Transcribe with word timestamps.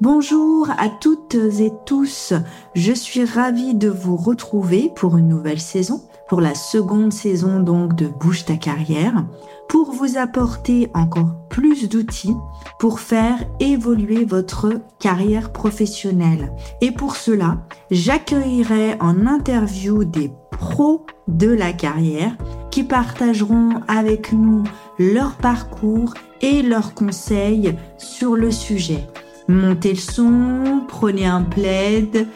Bonjour 0.00 0.70
à 0.78 0.88
toutes 0.88 1.34
et 1.34 1.72
tous, 1.84 2.32
je 2.76 2.92
suis 2.92 3.24
ravie 3.24 3.74
de 3.74 3.88
vous 3.88 4.16
retrouver 4.16 4.92
pour 4.94 5.16
une 5.16 5.26
nouvelle 5.26 5.58
saison, 5.58 6.04
pour 6.28 6.40
la 6.40 6.54
seconde 6.54 7.12
saison 7.12 7.58
donc 7.58 7.96
de 7.96 8.06
Bouge 8.06 8.44
ta 8.44 8.54
carrière, 8.54 9.26
pour 9.68 9.90
vous 9.90 10.16
apporter 10.16 10.88
encore 10.94 11.34
plus 11.50 11.88
d'outils 11.88 12.36
pour 12.78 13.00
faire 13.00 13.44
évoluer 13.58 14.24
votre 14.24 14.70
carrière 15.00 15.50
professionnelle. 15.50 16.52
Et 16.80 16.92
pour 16.92 17.16
cela, 17.16 17.58
j'accueillerai 17.90 18.98
en 19.00 19.26
interview 19.26 20.04
des 20.04 20.30
pros 20.52 21.06
de 21.26 21.48
la 21.48 21.72
carrière 21.72 22.36
qui 22.70 22.84
partageront 22.84 23.80
avec 23.88 24.32
nous 24.32 24.62
leur 25.00 25.34
parcours 25.38 26.14
et 26.40 26.62
leurs 26.62 26.94
conseils 26.94 27.74
sur 27.98 28.36
le 28.36 28.52
sujet. 28.52 29.04
Montez 29.50 29.94
le 29.94 29.98
son, 29.98 30.84
prenez 30.88 31.24
un 31.24 31.42
plaid, 31.42 32.26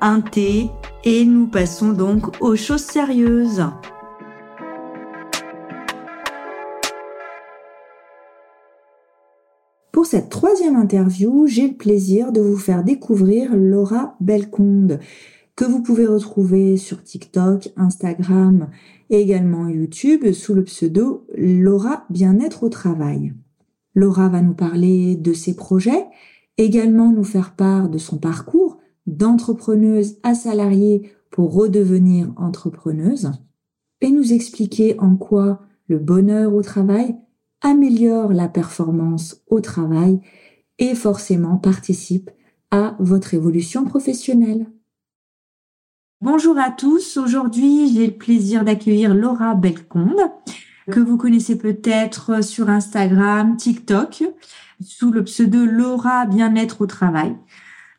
un 0.00 0.20
thé 0.20 0.68
et 1.04 1.24
nous 1.24 1.46
passons 1.46 1.92
donc 1.92 2.42
aux 2.42 2.56
choses 2.56 2.82
sérieuses. 2.82 3.64
Pour 9.92 10.06
cette 10.06 10.28
troisième 10.28 10.74
interview, 10.74 11.46
j'ai 11.46 11.68
le 11.68 11.76
plaisir 11.76 12.32
de 12.32 12.40
vous 12.40 12.56
faire 12.56 12.82
découvrir 12.82 13.54
Laura 13.54 14.16
Belconde, 14.18 14.98
que 15.54 15.64
vous 15.64 15.84
pouvez 15.84 16.06
retrouver 16.08 16.76
sur 16.78 17.00
TikTok, 17.00 17.68
Instagram 17.76 18.70
et 19.10 19.20
également 19.20 19.68
YouTube 19.68 20.32
sous 20.32 20.54
le 20.54 20.64
pseudo 20.64 21.28
Laura 21.36 22.06
Bien-être 22.10 22.64
au 22.64 22.68
travail. 22.70 23.34
Laura 23.94 24.28
va 24.28 24.42
nous 24.42 24.52
parler 24.52 25.14
de 25.14 25.32
ses 25.32 25.54
projets, 25.54 26.06
également 26.58 27.12
nous 27.12 27.24
faire 27.24 27.54
part 27.54 27.88
de 27.88 27.98
son 27.98 28.18
parcours 28.18 28.78
d'entrepreneuse 29.06 30.18
à 30.22 30.34
salariée 30.34 31.12
pour 31.30 31.52
redevenir 31.52 32.32
entrepreneuse 32.36 33.30
et 34.00 34.10
nous 34.10 34.32
expliquer 34.32 34.98
en 34.98 35.16
quoi 35.16 35.62
le 35.88 35.98
bonheur 35.98 36.54
au 36.54 36.62
travail 36.62 37.16
améliore 37.60 38.32
la 38.32 38.48
performance 38.48 39.42
au 39.48 39.60
travail 39.60 40.20
et 40.78 40.94
forcément 40.94 41.56
participe 41.56 42.30
à 42.70 42.96
votre 42.98 43.34
évolution 43.34 43.84
professionnelle. 43.84 44.66
Bonjour 46.20 46.58
à 46.58 46.70
tous, 46.70 47.16
aujourd'hui 47.16 47.92
j'ai 47.94 48.06
le 48.06 48.16
plaisir 48.16 48.64
d'accueillir 48.64 49.14
Laura 49.14 49.54
Belconde 49.54 50.20
que 50.90 51.00
vous 51.00 51.16
connaissez 51.16 51.58
peut-être 51.58 52.44
sur 52.44 52.70
Instagram, 52.70 53.56
TikTok 53.56 54.24
sous 54.80 55.10
le 55.10 55.24
pseudo 55.24 55.64
Laura 55.64 56.26
Bien-être 56.26 56.82
au 56.82 56.86
travail. 56.86 57.36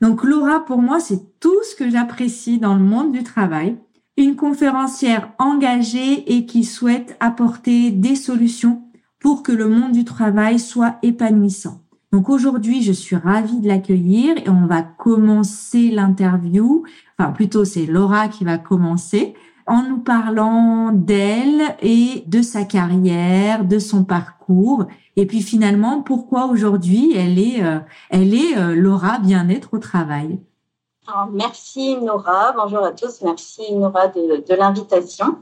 Donc 0.02 0.24
Laura, 0.24 0.64
pour 0.64 0.82
moi, 0.82 1.00
c'est 1.00 1.40
tout 1.40 1.64
ce 1.64 1.76
que 1.76 1.90
j'apprécie 1.90 2.60
dans 2.60 2.76
le 2.76 2.84
monde 2.84 3.12
du 3.12 3.24
travail. 3.24 3.78
Une 4.18 4.36
conférencière 4.36 5.32
engagée 5.40 6.36
et 6.36 6.46
qui 6.46 6.64
souhaite 6.64 7.16
apporter 7.20 7.92
des 7.92 8.16
solutions 8.16 8.84
pour 9.20 9.44
que 9.44 9.52
le 9.52 9.68
monde 9.68 9.92
du 9.92 10.06
travail 10.06 10.60
soit 10.60 10.98
épanouissant. 11.04 11.82
Donc 12.12 12.30
aujourd'hui, 12.30 12.82
je 12.82 12.94
suis 12.94 13.16
ravie 13.16 13.60
de 13.60 13.68
l'accueillir 13.68 14.38
et 14.38 14.50
on 14.50 14.66
va 14.66 14.82
commencer 14.82 15.92
l'interview. 15.92 16.84
Enfin, 17.18 17.32
plutôt, 17.32 17.66
c'est 17.66 17.86
Laura 17.86 18.28
qui 18.28 18.46
va 18.46 18.58
commencer 18.58 19.34
en 19.68 19.84
nous 19.84 20.00
parlant 20.00 20.92
d'elle 20.94 21.76
et 21.82 22.24
de 22.26 22.42
sa 22.42 22.64
carrière, 22.64 23.66
de 23.66 23.80
son 23.80 24.04
parcours, 24.06 24.86
et 25.16 25.26
puis 25.26 25.42
finalement 25.42 26.02
pourquoi 26.02 26.46
aujourd'hui 26.46 27.14
elle 27.16 27.38
est, 27.38 27.64
euh, 27.64 27.80
elle 28.10 28.34
est 28.34 28.58
euh, 28.58 28.76
Laura 28.76 29.20
bien-être 29.20 29.74
au 29.74 29.80
travail? 29.80 30.40
merci 31.32 31.98
Nora, 31.98 32.52
bonjour 32.52 32.84
à 32.84 32.92
tous, 32.92 33.22
merci 33.22 33.74
Nora 33.74 34.08
de, 34.08 34.56
l'invitation. 34.56 35.38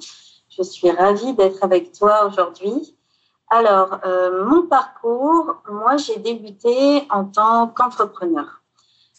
Je 0.49 0.63
suis 0.63 0.89
ravie 0.91 1.33
d'être 1.33 1.63
avec 1.63 1.91
toi 1.91 2.27
aujourd'hui. 2.27 2.95
Alors, 3.49 3.99
euh, 4.05 4.45
mon 4.45 4.67
parcours, 4.67 5.55
moi 5.71 5.97
j'ai 5.97 6.17
débuté 6.17 7.07
en 7.11 7.25
tant 7.25 7.67
qu'entrepreneur. 7.67 8.61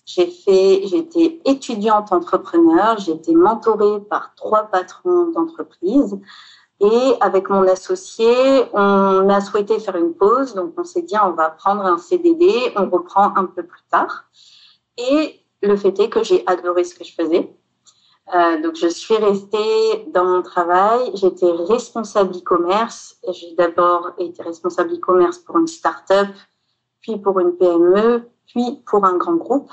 J'ai 0.06 0.28
fait, 0.28 0.84
été 0.84 1.42
étudiante 1.44 2.12
entrepreneur, 2.12 2.96
j'ai 2.96 3.10
été 3.10 3.34
mentorée 3.34 4.00
par 4.08 4.36
trois 4.36 4.68
patrons 4.68 5.32
d'entreprise. 5.32 6.16
Et 6.80 7.14
avec 7.20 7.50
mon 7.50 7.66
associé, 7.66 8.32
on 8.72 9.28
a 9.28 9.40
souhaité 9.40 9.80
faire 9.80 9.96
une 9.96 10.14
pause. 10.14 10.54
Donc, 10.54 10.74
on 10.76 10.84
s'est 10.84 11.02
dit, 11.02 11.16
on 11.20 11.32
va 11.32 11.50
prendre 11.50 11.84
un 11.84 11.98
CDD, 11.98 12.46
on 12.76 12.88
reprend 12.88 13.34
un 13.34 13.46
peu 13.46 13.64
plus 13.64 13.82
tard. 13.90 14.26
Et 14.96 15.40
le 15.62 15.76
fait 15.76 15.98
est 15.98 16.08
que 16.08 16.22
j'ai 16.22 16.46
adoré 16.46 16.84
ce 16.84 16.94
que 16.94 17.02
je 17.02 17.12
faisais. 17.12 17.52
Euh, 18.32 18.62
donc, 18.62 18.76
je 18.76 18.86
suis 18.86 19.16
restée 19.16 20.06
dans 20.14 20.24
mon 20.24 20.42
travail. 20.42 21.10
J'étais 21.14 21.50
responsable 21.50 22.36
e-commerce. 22.36 23.16
J'ai 23.32 23.56
d'abord 23.56 24.12
été 24.18 24.42
responsable 24.42 24.94
e-commerce 24.94 25.38
pour 25.38 25.58
une 25.58 25.66
start-up, 25.66 26.28
puis 27.00 27.18
pour 27.18 27.40
une 27.40 27.56
PME, 27.56 28.28
puis 28.46 28.82
pour 28.86 29.04
un 29.04 29.16
grand 29.16 29.34
groupe. 29.34 29.72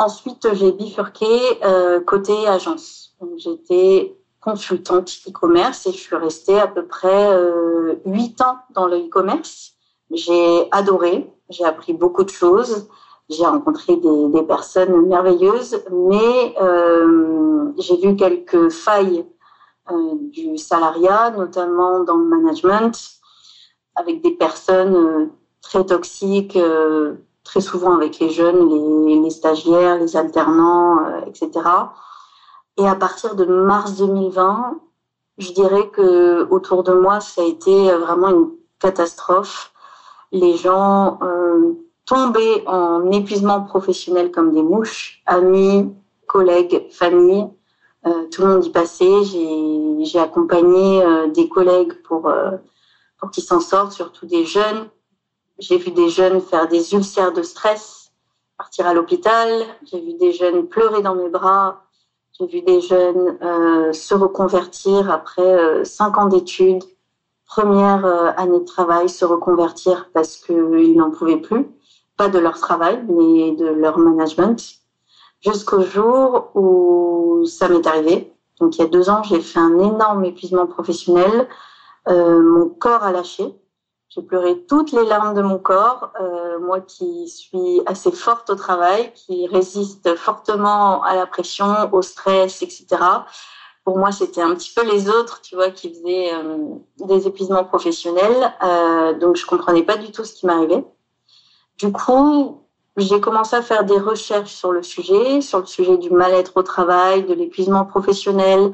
Ensuite, 0.00 0.48
j'ai 0.54 0.72
bifurqué 0.72 1.28
euh, 1.62 2.00
côté 2.00 2.48
agence. 2.48 3.14
J'étais 3.36 4.16
consultante 4.40 5.10
e-commerce 5.28 5.86
et 5.86 5.92
je 5.92 5.98
suis 5.98 6.16
restée 6.16 6.58
à 6.58 6.66
peu 6.68 6.86
près 6.86 7.34
euh, 7.34 7.96
huit 8.06 8.40
ans 8.40 8.56
dans 8.70 8.86
le 8.86 8.96
e-commerce. 8.96 9.72
J'ai 10.10 10.68
adoré, 10.70 11.30
j'ai 11.50 11.66
appris 11.66 11.92
beaucoup 11.92 12.24
de 12.24 12.30
choses, 12.30 12.88
j'ai 13.28 13.44
rencontré 13.44 13.94
des, 13.96 14.42
personnes 14.48 15.06
merveilleuses, 15.06 15.84
mais 15.90 16.54
euh, 16.62 17.70
j'ai 17.76 17.98
vu 17.98 18.16
quelques 18.16 18.70
failles 18.70 19.26
du 20.32 20.56
salariat, 20.56 21.30
notamment 21.32 22.04
dans 22.04 22.16
le 22.16 22.24
management, 22.24 22.98
avec 23.96 24.22
des 24.22 24.30
personnes 24.30 25.30
très 25.60 25.84
toxiques 25.84 26.56
très 27.50 27.60
souvent 27.60 27.96
avec 27.96 28.20
les 28.20 28.30
jeunes, 28.30 28.68
les, 29.24 29.30
stagiaires, 29.30 29.98
les 29.98 30.16
alternants, 30.16 31.04
euh, 31.04 31.20
etc. 31.26 31.50
Et 32.76 32.86
à 32.86 32.94
partir 32.94 33.34
de 33.34 33.44
mars 33.44 33.96
2020, 33.96 34.78
je 35.38 35.50
dirais 35.52 35.88
que 35.88 36.46
autour 36.50 36.84
de 36.84 36.92
moi, 36.92 37.18
ça 37.18 37.42
a 37.42 37.44
été 37.44 37.90
vraiment 37.90 38.28
une 38.28 38.50
catastrophe. 38.78 39.72
Les 40.30 40.56
gens 40.56 41.18
euh, 41.22 41.72
tombaient 42.06 42.62
en 42.68 43.10
épuisement 43.10 43.62
professionnel 43.62 44.30
comme 44.30 44.52
des 44.52 44.62
mouches, 44.62 45.20
amis, 45.26 45.92
collègues, 46.28 46.86
famille. 46.92 47.48
Euh, 48.06 48.28
tout 48.30 48.42
le 48.42 48.48
monde 48.48 48.64
y 48.64 48.70
passait. 48.70 49.24
J'ai 50.04 50.20
accompagné 50.20 51.02
des 51.34 51.48
collègues 51.48 52.00
pour 52.04 52.30
qu'ils 53.32 53.42
s'en 53.42 53.58
sortent, 53.58 53.92
surtout 53.92 54.26
des 54.26 54.44
jeunes 54.44 54.88
j'ai 55.60 55.76
vu 55.76 55.90
des 55.90 56.08
jeunes 56.08 56.40
faire 56.40 56.66
des 56.68 56.94
ulcères 56.94 57.32
de 57.32 57.42
stress, 57.42 58.10
partir 58.56 58.86
à 58.86 58.94
l'hôpital. 58.94 59.48
J'ai 59.84 60.00
vu 60.00 60.14
des 60.14 60.32
jeunes 60.32 60.66
pleurer 60.66 61.02
dans 61.02 61.14
mes 61.14 61.28
bras. 61.28 61.84
J'ai 62.38 62.46
vu 62.46 62.62
des 62.62 62.80
jeunes 62.80 63.38
euh, 63.42 63.92
se 63.92 64.14
reconvertir 64.14 65.10
après 65.10 65.42
euh, 65.42 65.84
cinq 65.84 66.16
ans 66.16 66.26
d'études, 66.26 66.82
première 67.46 68.06
euh, 68.06 68.30
année 68.38 68.60
de 68.60 68.64
travail, 68.64 69.10
se 69.10 69.26
reconvertir 69.26 70.08
parce 70.14 70.38
qu'ils 70.38 70.96
n'en 70.96 71.10
pouvaient 71.10 71.36
plus, 71.36 71.66
pas 72.16 72.28
de 72.28 72.38
leur 72.38 72.58
travail, 72.58 73.04
mais 73.08 73.52
de 73.52 73.66
leur 73.66 73.98
management, 73.98 74.62
jusqu'au 75.44 75.82
jour 75.82 76.50
où 76.54 77.44
ça 77.44 77.68
m'est 77.68 77.86
arrivé. 77.86 78.32
Donc 78.60 78.76
il 78.76 78.80
y 78.80 78.84
a 78.84 78.88
deux 78.88 79.10
ans, 79.10 79.22
j'ai 79.22 79.40
fait 79.40 79.58
un 79.58 79.78
énorme 79.78 80.24
épuisement 80.24 80.66
professionnel. 80.66 81.48
mon 82.06 82.68
corps 82.68 83.02
a 83.02 83.12
lâché. 83.12 83.54
J'ai 84.12 84.22
pleuré 84.22 84.60
toutes 84.68 84.90
les 84.90 85.04
larmes 85.04 85.34
de 85.34 85.42
mon 85.42 85.58
corps, 85.58 86.10
euh, 86.20 86.58
moi 86.58 86.80
qui 86.80 87.28
suis 87.28 87.80
assez 87.86 88.10
forte 88.10 88.50
au 88.50 88.56
travail, 88.56 89.12
qui 89.14 89.46
résiste 89.46 90.16
fortement 90.16 91.00
à 91.04 91.14
la 91.14 91.26
pression, 91.26 91.88
au 91.92 92.02
stress, 92.02 92.60
etc. 92.62 92.86
Pour 93.84 93.98
moi, 93.98 94.10
c'était 94.10 94.42
un 94.42 94.52
petit 94.56 94.72
peu 94.74 94.84
les 94.84 95.08
autres, 95.08 95.40
tu 95.42 95.54
vois, 95.54 95.70
qui 95.70 95.90
faisaient 95.90 96.34
euh, 96.34 96.74
des 96.98 97.28
épuisements 97.28 97.64
professionnels. 97.64 98.52
Euh, 98.64 99.16
donc, 99.16 99.36
je 99.36 99.46
comprenais 99.46 99.84
pas 99.84 99.96
du 99.96 100.10
tout 100.10 100.24
ce 100.24 100.34
qui 100.34 100.44
m'arrivait. 100.44 100.84
Du 101.78 101.92
coup, 101.92 102.62
j'ai 102.96 103.20
commencé 103.20 103.54
à 103.54 103.62
faire 103.62 103.84
des 103.84 103.98
recherches 103.98 104.52
sur 104.52 104.72
le 104.72 104.82
sujet, 104.82 105.40
sur 105.40 105.60
le 105.60 105.66
sujet 105.66 105.96
du 105.98 106.10
mal-être 106.10 106.56
au 106.56 106.64
travail, 106.64 107.22
de 107.22 107.32
l'épuisement 107.32 107.84
professionnel, 107.84 108.72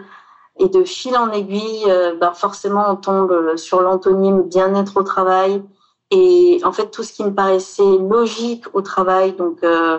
et 0.59 0.69
de 0.69 0.85
fil 0.85 1.17
en 1.17 1.31
aiguille, 1.31 1.85
euh, 1.89 2.15
ben 2.15 2.33
forcément, 2.33 2.87
on 2.91 2.97
tombe 2.97 3.31
euh, 3.31 3.57
sur 3.57 3.81
l'antonyme 3.83 4.43
bien-être 4.43 4.97
au 4.97 5.03
travail. 5.03 5.63
Et 6.11 6.61
en 6.65 6.73
fait, 6.73 6.91
tout 6.91 7.03
ce 7.03 7.13
qui 7.13 7.25
me 7.25 7.35
paraissait 7.35 7.99
logique 7.99 8.65
au 8.73 8.81
travail, 8.81 9.33
donc, 9.33 9.63
euh, 9.65 9.99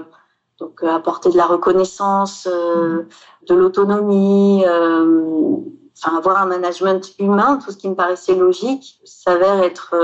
donc 0.58 0.84
apporter 0.84 1.30
de 1.30 1.38
la 1.38 1.46
reconnaissance, 1.46 2.48
mmh. 2.48 3.06
de 3.50 3.56
l'autonomie, 3.56 4.64
enfin 4.66 6.18
avoir 6.18 6.38
un 6.38 6.46
management 6.46 7.14
humain, 7.20 7.60
tout 7.64 7.72
ce 7.72 7.78
qui 7.78 7.90
me 7.90 7.96
paraissait 7.96 8.36
logique 8.36 9.02
s'avère 9.04 9.62
être 9.64 9.96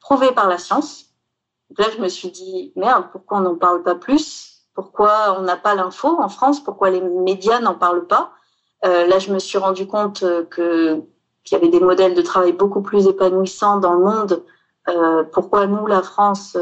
prouvé 0.00 0.32
par 0.32 0.48
la 0.48 0.56
science. 0.56 1.04
Donc 1.68 1.86
là, 1.86 1.92
je 1.94 2.02
me 2.02 2.08
suis 2.08 2.30
dit, 2.30 2.72
merde, 2.74 3.04
pourquoi 3.12 3.38
on 3.38 3.42
n'en 3.42 3.56
parle 3.56 3.82
pas 3.82 3.94
plus? 3.94 4.62
Pourquoi 4.74 5.36
on 5.38 5.42
n'a 5.42 5.56
pas 5.56 5.74
l'info 5.74 6.16
en 6.18 6.30
France? 6.30 6.64
Pourquoi 6.64 6.90
les 6.90 7.02
médias 7.02 7.60
n'en 7.60 7.74
parlent 7.74 8.06
pas? 8.06 8.32
Là, 8.86 9.18
je 9.18 9.32
me 9.32 9.38
suis 9.38 9.58
rendu 9.58 9.86
compte 9.86 10.24
que 10.50 11.02
qu'il 11.44 11.56
y 11.56 11.60
avait 11.60 11.70
des 11.70 11.80
modèles 11.80 12.14
de 12.14 12.22
travail 12.22 12.52
beaucoup 12.52 12.82
plus 12.82 13.06
épanouissants 13.06 13.78
dans 13.78 13.94
le 13.94 14.04
monde. 14.04 14.42
pourquoi 15.32 15.66
nous, 15.66 15.86
la 15.86 16.02
France, 16.02 16.56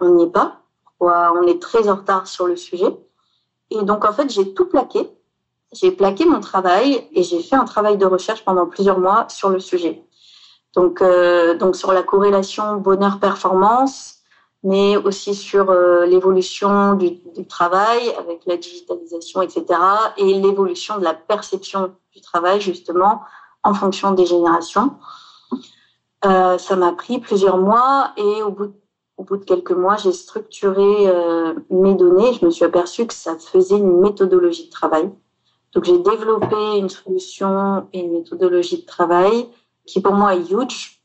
on 0.00 0.08
n'y 0.14 0.24
est 0.24 0.32
pas? 0.32 0.60
Pourquoi 0.84 1.32
on 1.40 1.46
est 1.46 1.60
très 1.60 1.88
en 1.88 1.96
retard 1.96 2.26
sur 2.26 2.46
le 2.46 2.56
sujet? 2.56 2.96
Et 3.70 3.82
donc, 3.82 4.04
en 4.04 4.12
fait, 4.12 4.30
j'ai 4.30 4.54
tout 4.54 4.66
plaqué 4.66 5.08
j'ai 5.72 5.90
plaqué 5.90 6.24
mon 6.24 6.40
travail 6.40 7.06
et 7.12 7.22
j'ai 7.22 7.42
fait 7.42 7.56
un 7.56 7.64
travail 7.64 7.98
de 7.98 8.06
recherche 8.06 8.44
pendant 8.44 8.66
plusieurs 8.66 8.98
mois 8.98 9.26
sur 9.28 9.50
le 9.50 9.60
sujet. 9.60 10.02
Donc, 10.74 11.02
euh, 11.02 11.56
donc 11.56 11.76
sur 11.76 11.92
la 11.92 12.02
corrélation 12.02 12.76
bonheur-performance, 12.76 14.17
mais 14.62 14.96
aussi 14.96 15.34
sur 15.34 15.70
euh, 15.70 16.04
l'évolution 16.06 16.94
du, 16.94 17.10
du, 17.36 17.46
travail 17.46 18.10
avec 18.18 18.44
la 18.46 18.56
digitalisation, 18.56 19.42
etc., 19.42 19.64
et 20.16 20.34
l'évolution 20.34 20.98
de 20.98 21.04
la 21.04 21.14
perception 21.14 21.94
du 22.12 22.20
travail 22.20 22.60
justement 22.60 23.20
en 23.62 23.74
fonction 23.74 24.12
des 24.12 24.26
générations. 24.26 24.96
Euh, 26.24 26.58
ça 26.58 26.74
m'a 26.74 26.92
pris 26.92 27.18
plusieurs 27.20 27.58
mois 27.58 28.12
et 28.16 28.42
au 28.42 28.50
bout, 28.50 28.74
au 29.16 29.24
bout 29.24 29.36
de 29.36 29.44
quelques 29.44 29.72
mois, 29.72 29.96
j'ai 29.96 30.12
structuré 30.12 31.08
euh, 31.08 31.54
mes 31.70 31.94
données. 31.94 32.32
Je 32.34 32.44
me 32.44 32.50
suis 32.50 32.64
aperçue 32.64 33.06
que 33.06 33.14
ça 33.14 33.38
faisait 33.38 33.76
une 33.76 34.00
méthodologie 34.00 34.66
de 34.66 34.70
travail 34.70 35.10
donc 35.74 35.84
j'ai 35.84 35.98
développé 35.98 36.78
une 36.78 36.88
solution 36.88 37.88
et 37.92 38.00
une 38.00 38.12
méthodologie 38.12 38.82
de 38.82 38.86
travail 38.86 39.48
qui 39.86 40.00
pour 40.00 40.14
moi 40.14 40.34
est 40.34 40.50
huge. 40.50 41.02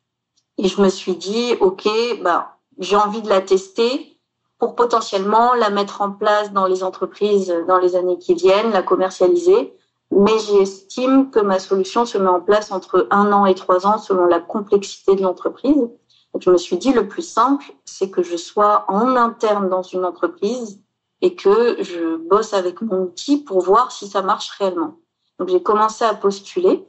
Et 0.58 0.68
je 0.68 0.82
me 0.82 0.90
suis 0.90 1.16
dit, 1.16 1.54
OK, 1.60 1.88
bah, 2.22 2.53
j'ai 2.80 2.96
envie 2.96 3.22
de 3.22 3.30
la 3.30 3.42
tester 3.42 4.20
pour 4.58 4.76
potentiellement 4.76 5.54
la 5.54 5.70
mettre 5.70 6.02
en 6.02 6.12
place 6.12 6.54
dans 6.54 6.68
les 6.68 6.84
entreprises 6.84 7.54
dans 7.68 7.80
les 7.80 7.96
années 7.96 8.18
qui 8.18 8.34
viennent, 8.34 8.72
la 8.72 8.82
commercialiser. 8.82 9.74
Mais 10.12 10.38
j'estime 10.40 11.32
que 11.32 11.40
ma 11.40 11.60
solution 11.60 12.06
se 12.06 12.18
met 12.18 12.30
en 12.30 12.40
place 12.40 12.72
entre 12.72 13.08
un 13.10 13.32
an 13.34 13.46
et 13.46 13.56
trois 13.56 13.88
ans 13.88 13.98
selon 13.98 14.26
la 14.26 14.40
complexité 14.40 15.16
de 15.16 15.22
l'entreprise. 15.22 15.90
Donc 16.34 16.42
je 16.42 16.50
me 16.50 16.58
suis 16.58 16.78
dit, 16.78 16.94
le 16.94 17.08
plus 17.08 17.22
simple, 17.24 17.66
c'est 17.86 18.10
que 18.10 18.24
je 18.24 18.38
sois 18.38 18.86
en 18.88 19.16
interne 19.16 19.70
dans 19.70 19.82
une 19.82 20.06
entreprise 20.06 20.80
et 21.22 21.36
que 21.36 21.82
je 21.82 22.18
bosse 22.18 22.54
avec 22.54 22.82
mon 22.82 23.04
outil 23.04 23.38
pour 23.38 23.62
voir 23.62 23.92
si 23.92 24.08
ça 24.08 24.22
marche 24.22 24.50
réellement. 24.52 24.98
Donc 25.40 25.50
j'ai 25.50 25.64
commencé 25.64 26.06
à 26.06 26.14
postuler 26.14 26.86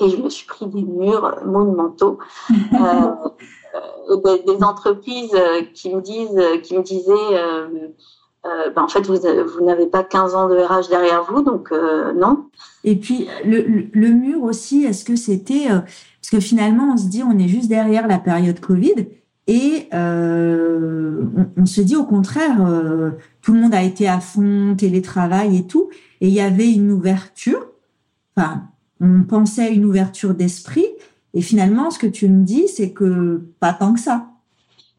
et 0.00 0.08
je 0.08 0.16
me 0.16 0.28
suis 0.28 0.46
pris 0.46 0.66
des 0.66 0.82
murs 0.82 1.44
monumentaux, 1.44 2.18
euh, 2.50 3.10
euh, 3.74 4.38
des, 4.46 4.62
entreprises 4.62 5.34
qui 5.74 5.94
me 5.94 6.00
disent, 6.00 6.40
qui 6.62 6.76
me 6.76 6.82
disaient, 6.82 7.12
euh, 7.12 7.66
euh 8.46 8.70
ben 8.70 8.82
en 8.82 8.88
fait 8.88 9.06
vous, 9.06 9.64
n'avez 9.64 9.86
pas 9.86 10.04
15 10.04 10.34
ans 10.34 10.48
de 10.48 10.56
RH 10.56 10.88
derrière 10.88 11.24
vous, 11.24 11.42
donc 11.42 11.72
non. 12.14 12.46
Et 12.84 12.96
puis 12.96 13.28
le, 13.44 14.08
mur 14.08 14.42
aussi, 14.42 14.84
est-ce 14.84 15.04
que 15.04 15.16
c'était 15.16 15.66
parce 15.68 16.30
que 16.30 16.40
finalement 16.40 16.92
on 16.94 16.96
se 16.96 17.06
dit 17.06 17.22
on 17.22 17.38
est 17.38 17.48
juste 17.48 17.68
derrière 17.68 18.06
la 18.06 18.18
période 18.18 18.60
Covid 18.60 19.06
et 19.46 19.88
euh, 19.92 21.22
on, 21.56 21.66
se 21.66 21.82
dit 21.82 21.96
au 21.96 22.04
contraire, 22.04 22.64
euh, 22.66 23.10
tout 23.42 23.52
le 23.52 23.60
monde 23.60 23.74
a 23.74 23.82
été 23.82 24.08
à 24.08 24.20
fond, 24.20 24.74
télétravail 24.76 25.58
et 25.58 25.66
tout, 25.66 25.90
et 26.20 26.28
il 26.28 26.32
y 26.32 26.40
avait 26.40 26.72
une 26.72 26.90
ouverture. 26.90 27.66
Enfin, 28.36 28.62
on 29.00 29.22
pensait 29.22 29.66
à 29.66 29.68
une 29.68 29.84
ouverture 29.84 30.34
d'esprit, 30.34 30.86
et 31.34 31.42
finalement, 31.42 31.90
ce 31.90 31.98
que 31.98 32.06
tu 32.06 32.28
me 32.28 32.44
dis, 32.44 32.68
c'est 32.68 32.92
que 32.92 33.42
pas 33.58 33.72
tant 33.72 33.92
que 33.92 34.00
ça. 34.00 34.26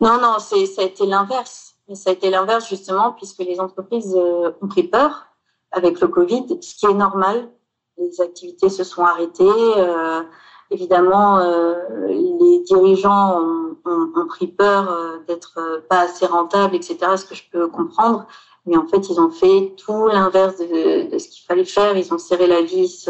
Non, 0.02 0.20
non, 0.22 0.38
ça 0.40 0.56
a 0.56 0.84
été 0.84 1.06
l'inverse. 1.06 1.76
Ça 1.94 2.10
a 2.10 2.14
été 2.14 2.30
l'inverse 2.30 2.68
justement, 2.68 3.14
puisque 3.14 3.40
les 3.40 3.60
entreprises 3.60 4.14
euh, 4.18 4.52
ont 4.62 4.68
pris 4.68 4.84
peur 4.84 5.28
avec 5.72 6.02
le 6.02 6.10
Covid, 6.10 6.46
ce 6.62 6.76
qui 6.76 6.86
est 6.88 6.94
normal. 6.94 7.50
Les 7.98 8.20
activités 8.20 8.70
se 8.70 8.84
sont 8.84 9.04
arrêtées. 9.04 9.44
Euh, 9.48 10.22
évidemment, 10.72 11.38
euh, 11.40 11.76
les 12.10 12.60
dirigeants 12.66 13.40
ont, 13.40 14.26
pris 14.28 14.48
peur 14.48 15.22
d'être 15.28 15.84
pas 15.88 16.02
assez 16.02 16.26
rentables, 16.26 16.76
etc. 16.76 16.98
Ce 17.16 17.26
que 17.26 17.36
je 17.36 17.44
peux 17.52 17.68
comprendre. 17.68 18.26
Mais 18.66 18.76
en 18.76 18.88
fait, 18.88 19.08
ils 19.10 19.20
ont 19.20 19.30
fait 19.30 19.76
tout 19.78 20.08
l'inverse 20.08 20.58
de, 20.58 21.18
ce 21.18 21.30
qu'il 21.30 21.46
fallait 21.48 21.64
faire. 21.64 21.96
Ils 21.96 22.12
ont 22.12 22.18
serré 22.18 22.48
la 22.48 22.64
vis 22.64 23.08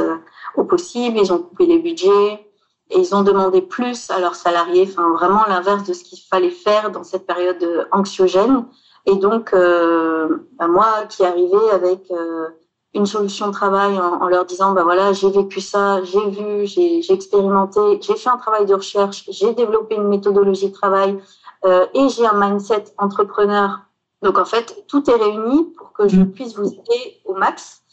au 0.58 0.66
possible. 0.66 1.18
Ils 1.18 1.32
ont 1.32 1.40
coupé 1.40 1.66
les 1.66 1.80
budgets. 1.80 2.46
Et 2.92 3.00
ils 3.00 3.16
ont 3.16 3.24
demandé 3.24 3.62
plus 3.62 4.12
à 4.12 4.20
leurs 4.20 4.36
salariés. 4.36 4.88
Enfin, 4.90 5.10
vraiment 5.14 5.46
l'inverse 5.48 5.84
de 5.86 5.94
ce 5.94 6.04
qu'il 6.04 6.20
fallait 6.20 6.52
faire 6.52 6.92
dans 6.92 7.04
cette 7.04 7.26
période 7.26 7.88
anxiogène. 7.92 8.66
Et 9.06 9.16
donc, 9.16 9.54
euh, 9.54 10.48
bah, 10.60 10.68
moi 10.68 11.06
qui 11.10 11.26
arrivais 11.26 11.70
avec 11.72 12.12
euh, 12.12 12.48
une 12.96 13.06
solution 13.06 13.48
de 13.48 13.52
travail 13.52 14.00
en, 14.00 14.28
leur 14.28 14.46
disant 14.46 14.72
bah 14.72 14.84
voilà 14.84 15.12
j'ai 15.12 15.30
vécu 15.30 15.60
ça 15.60 16.02
j'ai 16.04 16.30
vu 16.30 16.66
j'ai 16.66 17.12
expérimenté 17.12 18.00
j'ai 18.02 18.16
fait 18.16 18.30
un 18.30 18.38
travail 18.38 18.66
de 18.66 18.74
recherche 18.74 19.26
j'ai 19.30 19.54
développé 19.54 19.96
une 19.96 20.08
méthodologie 20.08 20.70
de 20.70 20.74
travail 20.74 21.20
euh, 21.66 21.86
et 21.94 22.08
j'ai 22.08 22.26
un 22.26 22.34
mindset 22.34 22.86
entrepreneur 22.98 23.82
donc 24.22 24.38
en 24.38 24.46
fait 24.46 24.86
tout 24.88 25.10
est 25.10 25.16
réuni 25.16 25.74
pour 25.78 25.92
que 25.92 26.08
je 26.08 26.22
puisse 26.22 26.56
vous 26.56 26.68
aider 26.68 27.22
au 27.26 27.34
max 27.34 27.84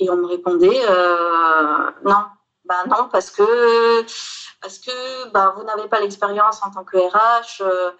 et 0.00 0.10
on 0.10 0.16
me 0.16 0.26
répondait 0.26 0.80
euh, 0.90 1.90
non 2.04 2.24
bah 2.64 2.82
non 2.90 3.08
parce 3.12 3.30
que 3.30 4.04
parce 4.60 4.78
que 4.78 5.28
bah 5.30 5.54
vous 5.56 5.64
n'avez 5.64 5.88
pas 5.88 6.00
l'expérience 6.00 6.62
en 6.62 6.70
tant 6.70 6.84
que 6.84 6.96
RH 6.96 7.62
euh, 7.62 7.90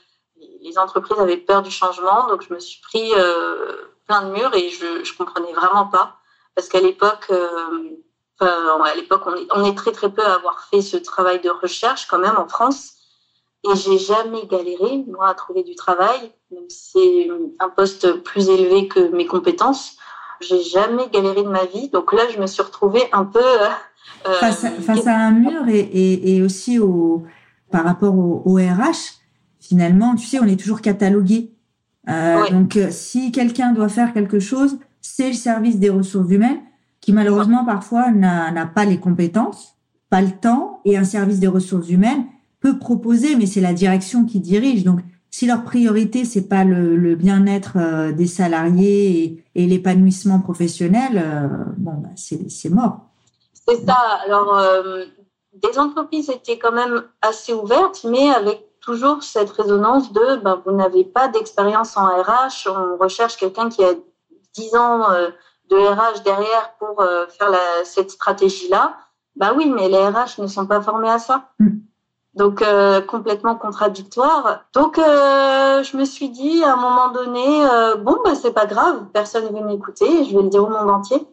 les 0.60 0.78
entreprises 0.78 1.19
avaient 1.19 1.37
peur 1.37 1.62
du 1.62 1.70
changement 1.70 2.26
donc 2.28 2.43
je 2.46 2.52
me 2.52 2.58
suis 2.58 2.81
pris 2.81 3.12
euh, 3.14 3.76
plein 4.06 4.22
de 4.22 4.31
murs 4.31 4.55
et 4.55 4.70
je 4.70 5.05
je 5.05 5.16
comprenais 5.16 5.52
vraiment 5.52 5.87
pas 5.87 6.19
parce 6.58 6.69
qu'à 6.69 6.81
l'époque, 6.81 7.31
euh, 7.31 7.94
à 8.40 8.94
l'époque, 8.96 9.22
on 9.26 9.34
est, 9.37 9.46
on 9.55 9.64
est, 9.64 9.76
très 9.76 9.93
très 9.93 10.10
peu 10.10 10.22
à 10.22 10.34
avoir 10.34 10.64
fait 10.64 10.82
ce 10.82 10.96
travail 10.96 11.38
de 11.38 11.50
recherche 11.50 12.08
quand 12.08 12.19
même 12.19 12.37
en 12.37 12.49
France. 12.49 12.94
Et 13.62 13.76
j'ai 13.76 13.96
jamais 13.96 14.44
galéré 14.46 15.05
moi 15.06 15.28
à 15.28 15.34
trouver 15.34 15.62
du 15.62 15.76
travail, 15.76 16.32
même 16.50 16.69
si 16.69 17.28
c'est 17.28 17.31
un 17.60 17.69
poste 17.69 18.25
plus 18.25 18.49
élevé 18.49 18.88
que 18.88 18.99
mes 18.99 19.26
compétences. 19.26 19.99
J'ai 20.40 20.60
jamais 20.62 21.08
galéré 21.10 21.44
de 21.44 21.49
ma 21.49 21.64
vie. 21.64 21.90
Donc 21.90 22.12
là, 22.12 22.28
je 22.28 22.40
me 22.40 22.49
suis 22.49 22.62
retrouvée 22.62 23.08
un 23.12 23.25
peu 23.25 23.38
euh, 23.38 23.69
face, 24.40 24.64
à, 24.64 24.70
face, 24.70 25.06
à, 25.06 25.16
un 25.16 25.32
mur 25.32 25.69
et, 25.69 25.78
et, 25.78 26.37
et, 26.37 26.43
aussi 26.43 26.78
au 26.78 27.25
par 27.70 27.84
rapport 27.84 28.16
au, 28.16 28.43
au, 28.44 28.55
RH. 28.56 29.19
Finalement, 29.60 30.14
tu 30.14 30.26
sais, 30.26 30.38
on 30.40 30.46
est 30.46 30.58
toujours 30.58 30.81
catalogué. 30.81 31.52
Euh, 32.08 32.49
Donc, 32.50 32.76
euh, 32.76 32.88
si 32.90 33.32
quelqu'un 33.32 33.72
doit 33.72 33.88
faire 33.88 34.14
quelque 34.14 34.40
chose, 34.40 34.79
c'est 35.03 35.29
le 35.29 35.34
service 35.34 35.79
des 35.79 35.91
ressources 35.91 36.31
humaines 36.31 36.60
qui 37.00 37.12
malheureusement 37.12 37.65
parfois 37.65 38.10
n'a 38.10 38.67
pas 38.67 38.84
les 38.84 38.98
compétences, 38.98 39.77
pas 40.10 40.20
le 40.20 40.31
temps, 40.31 40.81
et 40.84 40.96
un 40.96 41.05
service 41.05 41.38
des 41.38 41.46
ressources 41.46 41.88
humaines 41.88 42.24
peut 42.60 42.79
proposer, 42.79 43.36
mais 43.36 43.46
c'est 43.46 43.60
la 43.60 43.72
direction 43.72 44.24
qui 44.24 44.41
dirige. 44.41 44.84
Donc, 44.84 45.00
si 45.31 45.46
leur 45.46 45.62
priorité 45.62 46.24
c'est 46.24 46.48
pas 46.48 46.65
le, 46.65 47.15
bien-être 47.15 47.77
euh, 47.77 48.12
des 48.12 48.27
salariés 48.27 49.44
et, 49.55 49.67
l'épanouissement 49.67 50.41
professionnel, 50.41 51.22
euh, 51.24 51.48
bon, 51.77 51.94
bah, 51.94 52.10
c'est 52.17 52.70
mort. 52.70 53.07
C'est 53.69 53.84
ça. 53.87 53.98
Alors, 54.25 54.56
euh, 54.56 55.05
des 55.53 55.79
entreprises 55.79 56.31
étaient 56.31 56.58
quand 56.58 56.72
même 56.72 57.05
assez 57.20 57.53
ouvertes, 57.53 58.05
mais 58.05 58.31
avec 58.31 58.69
toujours 58.81 59.22
cette 59.22 59.51
résonance 59.51 60.13
de 60.13 60.37
ben, 60.37 60.63
vous 60.65 60.72
n'avez 60.72 61.05
pas 61.05 61.29
d'expérience 61.29 61.96
en 61.96 62.06
RH, 62.06 62.69
on 62.69 62.96
recherche 62.96 63.37
quelqu'un 63.37 63.69
qui 63.69 63.84
a 63.84 63.93
10 64.55 64.77
ans 64.77 65.10
euh, 65.10 65.29
de 65.70 65.77
RH 65.77 66.22
derrière 66.25 66.75
pour 66.79 67.01
euh, 67.01 67.27
faire 67.27 67.51
la, 67.51 67.84
cette 67.84 68.10
stratégie-là, 68.10 68.96
bah 69.37 69.53
oui, 69.55 69.69
mais 69.69 69.89
les 69.89 69.98
RH 70.08 70.39
ne 70.41 70.46
sont 70.46 70.67
pas 70.67 70.81
formés 70.81 71.10
à 71.10 71.19
ça. 71.19 71.51
Mm. 71.58 71.79
Donc 72.34 72.63
euh, 72.63 73.01
complètement 73.01 73.56
contradictoire. 73.56 74.65
Donc 74.72 74.96
je 74.96 75.96
me 75.96 76.05
suis 76.05 76.29
dit 76.31 76.63
à 76.65 76.75
un 76.75 76.77
moment 76.77 77.10
donné, 77.10 77.65
bon 77.98 78.19
bah 78.25 78.34
c'est 78.34 78.53
pas 78.53 78.67
grave, 78.67 79.06
personne 79.13 79.44
ne 79.44 79.58
veut 79.58 79.67
m'écouter, 79.67 80.25
je 80.25 80.37
vais 80.37 80.43
le 80.43 80.48
dire 80.48 80.63
au 80.65 80.69
monde 80.69 80.89
entier. 80.89 81.27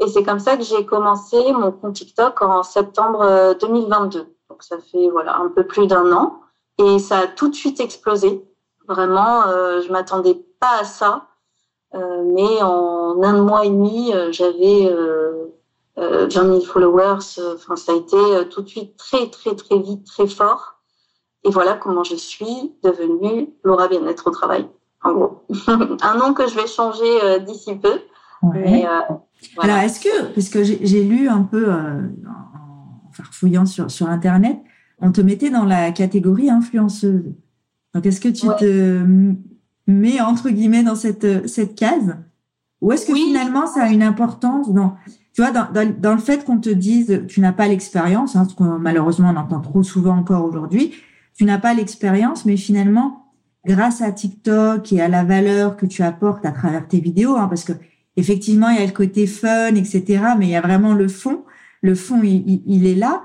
Et 0.00 0.08
c'est 0.08 0.22
comme 0.22 0.40
ça 0.40 0.56
que 0.56 0.62
j'ai 0.64 0.84
commencé 0.84 1.52
mon 1.52 1.70
compte 1.72 1.94
TikTok 1.94 2.42
en 2.42 2.62
septembre 2.62 3.54
2022. 3.60 4.26
Donc 4.50 4.62
ça 4.62 4.78
fait 4.78 5.08
voilà 5.10 5.36
un 5.38 5.48
peu 5.48 5.64
plus 5.64 5.86
d'un 5.86 6.12
an 6.12 6.40
et 6.78 6.98
ça 6.98 7.18
a 7.18 7.26
tout 7.26 7.48
de 7.48 7.54
suite 7.54 7.80
explosé. 7.80 8.44
Vraiment, 8.88 9.42
je 9.44 9.90
m'attendais 9.92 10.34
pas 10.60 10.80
à 10.80 10.84
ça. 10.84 11.28
Euh, 11.94 12.22
mais 12.24 12.60
en 12.62 13.22
un 13.22 13.42
mois 13.42 13.64
et 13.64 13.70
demi, 13.70 14.12
euh, 14.12 14.32
j'avais 14.32 14.92
20 15.96 16.02
euh, 16.02 16.28
000 16.28 16.60
followers. 16.60 17.40
Enfin, 17.54 17.76
ça 17.76 17.92
a 17.92 17.94
été 17.94 18.16
tout 18.50 18.62
de 18.62 18.68
suite 18.68 18.96
très, 18.96 19.28
très, 19.30 19.54
très 19.54 19.78
vite, 19.78 20.06
très 20.06 20.26
fort. 20.26 20.74
Et 21.44 21.50
voilà 21.50 21.74
comment 21.74 22.04
je 22.04 22.16
suis 22.16 22.74
devenue 22.82 23.54
Laura 23.62 23.86
Bien-être 23.86 24.28
au 24.28 24.30
travail, 24.30 24.68
en 25.02 25.12
gros. 25.12 25.42
un 26.02 26.14
nom 26.16 26.32
que 26.32 26.48
je 26.48 26.54
vais 26.54 26.66
changer 26.66 27.40
d'ici 27.40 27.76
peu. 27.76 28.00
Mais, 28.52 28.84
Alors, 29.58 29.78
est-ce 29.78 30.00
que, 30.00 30.32
parce 30.34 30.48
que 30.48 30.62
j'ai 30.62 31.04
lu 31.04 31.28
un 31.28 31.42
peu 31.42 31.72
en 31.72 33.10
farfouillant 33.12 33.66
sur, 33.66 33.90
sur 33.90 34.08
Internet, 34.08 34.58
on 35.00 35.12
te 35.12 35.20
mettait 35.20 35.50
dans 35.50 35.64
la 35.64 35.92
catégorie 35.92 36.50
influenceuse. 36.50 37.34
Donc, 37.94 38.06
est-ce 38.06 38.20
que 38.20 38.28
tu 38.28 38.46
te 38.58 39.34
mais 39.86 40.20
entre 40.20 40.50
guillemets 40.50 40.82
dans 40.82 40.94
cette, 40.94 41.48
cette 41.48 41.74
case? 41.74 42.16
Ou 42.80 42.92
est-ce 42.92 43.06
que 43.06 43.14
finalement 43.14 43.66
ça 43.66 43.84
a 43.84 43.88
une 43.88 44.02
importance 44.02 44.72
dans, 44.72 44.96
tu 45.32 45.42
vois, 45.42 45.50
dans, 45.50 45.68
dans, 45.98 46.12
le 46.12 46.20
fait 46.20 46.44
qu'on 46.44 46.58
te 46.58 46.70
dise 46.70 47.24
tu 47.28 47.40
n'as 47.40 47.52
pas 47.52 47.66
l'expérience, 47.66 48.36
hein, 48.36 48.46
ce 48.48 48.54
que 48.54 48.62
malheureusement 48.62 49.32
on 49.34 49.36
entend 49.36 49.60
trop 49.60 49.82
souvent 49.82 50.16
encore 50.16 50.44
aujourd'hui, 50.44 50.92
tu 51.36 51.44
n'as 51.44 51.58
pas 51.58 51.74
l'expérience, 51.74 52.44
mais 52.44 52.56
finalement, 52.56 53.32
grâce 53.66 54.02
à 54.02 54.12
TikTok 54.12 54.92
et 54.92 55.00
à 55.00 55.08
la 55.08 55.24
valeur 55.24 55.76
que 55.76 55.86
tu 55.86 56.02
apportes 56.02 56.44
à 56.44 56.52
travers 56.52 56.86
tes 56.86 57.00
vidéos, 57.00 57.36
hein, 57.36 57.48
parce 57.48 57.64
que 57.64 57.72
effectivement 58.16 58.68
il 58.70 58.78
y 58.78 58.82
a 58.82 58.86
le 58.86 58.92
côté 58.92 59.26
fun, 59.26 59.74
etc., 59.74 60.22
mais 60.38 60.46
il 60.46 60.50
y 60.50 60.56
a 60.56 60.60
vraiment 60.60 60.94
le 60.94 61.08
fond. 61.08 61.44
Le 61.82 61.94
fond, 61.94 62.22
il, 62.22 62.86
est 62.86 62.94
là 62.94 63.24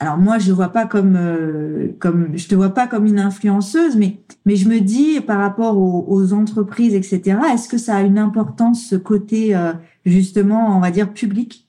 alors 0.00 0.16
moi 0.16 0.38
je 0.38 0.50
vois 0.50 0.70
pas 0.70 0.86
comme 0.86 1.14
euh, 1.16 1.94
comme 2.00 2.36
je 2.36 2.48
te 2.48 2.54
vois 2.54 2.70
pas 2.70 2.86
comme 2.86 3.06
une 3.06 3.20
influenceuse 3.20 3.96
mais 3.96 4.16
mais 4.46 4.56
je 4.56 4.68
me 4.68 4.80
dis 4.80 5.20
par 5.20 5.38
rapport 5.38 5.76
aux, 5.76 6.32
entreprises 6.32 6.94
etc 6.94 7.38
est-ce 7.52 7.68
que 7.68 7.78
ça 7.78 7.96
a 7.96 8.00
une 8.00 8.18
importance 8.18 8.86
ce 8.88 8.96
côté 8.96 9.54
euh, 9.54 9.72
justement 10.06 10.76
on 10.76 10.80
va 10.80 10.90
dire 10.90 11.12
public? 11.12 11.66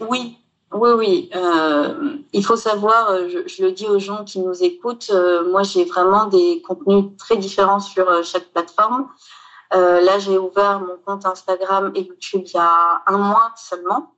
Oui 0.00 0.38
oui 0.74 0.90
oui 0.98 1.30
euh, 1.36 2.16
il 2.32 2.44
faut 2.44 2.56
savoir 2.56 3.16
je, 3.28 3.62
le 3.62 3.70
dis 3.70 3.86
aux 3.86 4.00
gens 4.00 4.24
qui 4.24 4.40
nous 4.40 4.64
écoutent 4.64 5.12
moi 5.50 5.62
j'ai 5.62 5.84
vraiment 5.84 6.26
des 6.26 6.62
contenus 6.66 7.04
très 7.16 7.36
différents 7.36 7.80
sur 7.80 8.06
chaque 8.24 8.46
plateforme 8.52 9.06
là 9.72 10.18
j'ai 10.18 10.38
ouvert 10.38 10.80
mon 10.80 10.96
compte 11.04 11.24
Instagram 11.26 11.92
et 11.94 12.02
YouTube 12.02 12.42
il 12.46 12.52
y 12.54 12.58
a 12.58 13.02
un 13.06 13.16
mois 13.16 13.52
seulement 13.56 14.14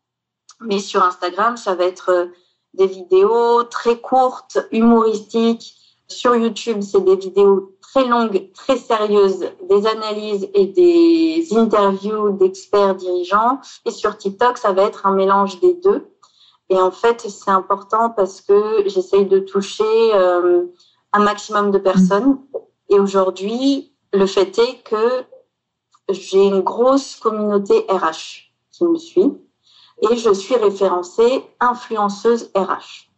mais 0.61 0.78
sur 0.78 1.02
Instagram 1.02 1.56
ça 1.56 1.75
va 1.75 1.84
être 1.84 2.30
des 2.75 2.87
vidéos 2.87 3.64
très 3.64 4.00
courtes, 4.00 4.58
humoristiques. 4.73 5.76
Sur 6.08 6.37
YouTube, 6.37 6.82
c'est 6.82 7.00
des 7.00 7.16
vidéos 7.16 7.76
très 7.80 8.04
longues, 8.06 8.50
très 8.52 8.76
sérieuses, 8.76 9.46
des 9.68 9.87
analyses 9.87 10.49
et 10.52 10.66
des 10.66 11.46
interviews 11.56 12.32
d'experts 12.32 12.96
dirigeants. 12.96 13.61
Et 13.87 13.90
sur 13.90 14.16
TikTok, 14.16 14.58
ça 14.58 14.73
va 14.73 14.82
être 14.82 15.06
un 15.06 15.14
mélange 15.14 15.61
des 15.61 15.75
deux. 15.75 16.06
Et 16.68 16.76
en 16.76 16.90
fait, 16.90 17.20
c'est 17.20 17.50
important 17.50 18.11
parce 18.11 18.40
que 18.40 18.82
j'essaye 18.87 19.26
de 19.26 19.38
toucher 19.38 20.14
euh, 20.14 20.64
un 21.12 21.20
maximum 21.20 21.70
de 21.70 21.78
personnes. 21.78 22.38
Et 22.90 22.99
aujourd'hui, 22.99 23.92
le 24.12 24.26
fait 24.26 24.58
est 24.58 24.82
que 24.82 25.25
j'ai 26.11 26.44
une 26.44 26.61
grosse 26.61 27.16
communauté 27.16 27.87
RH 27.88 28.50
qui 28.70 28.84
me 28.84 28.96
suit 28.96 29.32
et 30.02 30.16
je 30.16 30.32
suis 30.32 30.56
référencée 30.56 31.44
influenceuse 31.61 32.50
RH. 32.54 33.08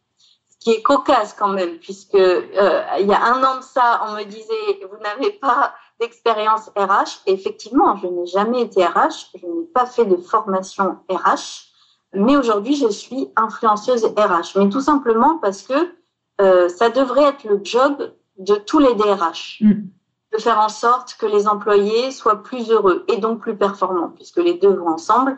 Ce 0.49 0.57
qui 0.61 0.71
est 0.73 0.83
cocasse 0.83 1.33
quand 1.33 1.49
même, 1.49 1.79
puisque 1.79 2.15
euh, 2.15 2.83
il 3.01 3.07
y 3.07 3.13
a 3.13 3.25
un 3.25 3.43
an 3.43 3.59
de 3.59 3.63
ça, 3.63 4.03
on 4.09 4.17
me 4.17 4.25
disait 4.25 4.81
vous 4.91 4.99
n'avez 5.03 5.33
pas 5.33 5.75
d'expérience 6.01 6.71
RH. 6.77 7.23
Effectivement, 7.27 7.97
je 7.97 8.07
n'ai 8.07 8.27
jamais 8.27 8.63
été 8.63 8.85
RH, 8.85 9.31
je 9.35 9.47
n'ai 9.47 9.67
pas 9.75 9.87
fait 9.87 10.05
de 10.05 10.17
formation 10.17 10.99
RH, 11.09 11.67
mais 12.15 12.37
aujourd'hui 12.37 12.77
je 12.77 12.89
suis 12.89 13.31
influenceuse 13.37 14.05
RH. 14.05 14.57
Mais 14.57 14.69
tout 14.69 14.81
simplement 14.81 15.39
parce 15.39 15.63
que 15.63 15.95
euh, 16.41 16.69
ça 16.69 16.91
devrait 16.91 17.25
être 17.25 17.45
le 17.45 17.61
job 17.63 18.13
de 18.39 18.57
tous 18.57 18.79
les 18.79 18.95
DRH. 18.95 19.59
Mm. 19.61 19.89
De 20.33 20.39
faire 20.39 20.59
en 20.59 20.69
sorte 20.69 21.17
que 21.19 21.27
les 21.27 21.49
employés 21.49 22.11
soient 22.11 22.43
plus 22.43 22.71
heureux 22.71 23.05
et 23.09 23.19
donc 23.19 23.41
plus 23.41 23.57
performants, 23.57 24.13
puisque 24.15 24.39
les 24.39 24.55
deux 24.55 24.75
vont 24.75 24.89
ensemble. 24.89 25.37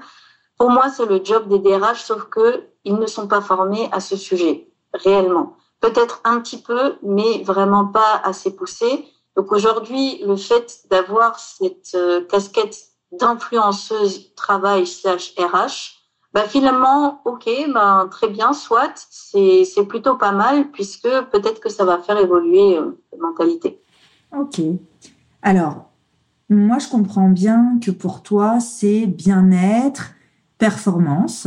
Pour 0.58 0.70
moi, 0.70 0.88
c'est 0.88 1.06
le 1.06 1.22
job 1.22 1.48
des 1.48 1.58
DRH, 1.58 2.02
sauf 2.02 2.24
que 2.24 2.64
ils 2.84 2.96
ne 2.96 3.06
sont 3.06 3.28
pas 3.28 3.40
formés 3.40 3.88
à 3.92 4.00
ce 4.00 4.16
sujet 4.16 4.68
réellement. 4.94 5.56
Peut-être 5.80 6.20
un 6.24 6.40
petit 6.40 6.60
peu, 6.60 6.96
mais 7.02 7.42
vraiment 7.44 7.86
pas 7.86 8.20
assez 8.24 8.54
poussé. 8.54 9.06
Donc 9.36 9.52
aujourd'hui, 9.52 10.20
le 10.26 10.36
fait 10.36 10.80
d'avoir 10.90 11.38
cette 11.38 11.94
euh, 11.94 12.24
casquette 12.24 12.76
d'influenceuse 13.12 14.34
travail 14.34 14.86
slash 14.86 15.34
RH, 15.38 15.98
bah 16.32 16.42
finalement, 16.42 17.22
ok, 17.24 17.48
bah 17.68 18.06
très 18.10 18.28
bien, 18.28 18.52
soit, 18.52 18.92
c'est 19.10 19.86
plutôt 19.88 20.16
pas 20.16 20.32
mal 20.32 20.70
puisque 20.72 21.08
peut-être 21.30 21.60
que 21.60 21.68
ça 21.68 21.84
va 21.84 21.98
faire 21.98 22.18
évoluer 22.18 22.76
euh, 22.76 23.00
la 23.12 23.18
mentalité. 23.18 23.80
Ok. 24.36 24.60
Alors, 25.42 25.90
moi, 26.50 26.78
je 26.78 26.88
comprends 26.88 27.28
bien 27.28 27.78
que 27.82 27.90
pour 27.90 28.22
toi, 28.22 28.60
c'est 28.60 29.06
bien-être, 29.06 30.14
performance. 30.58 31.46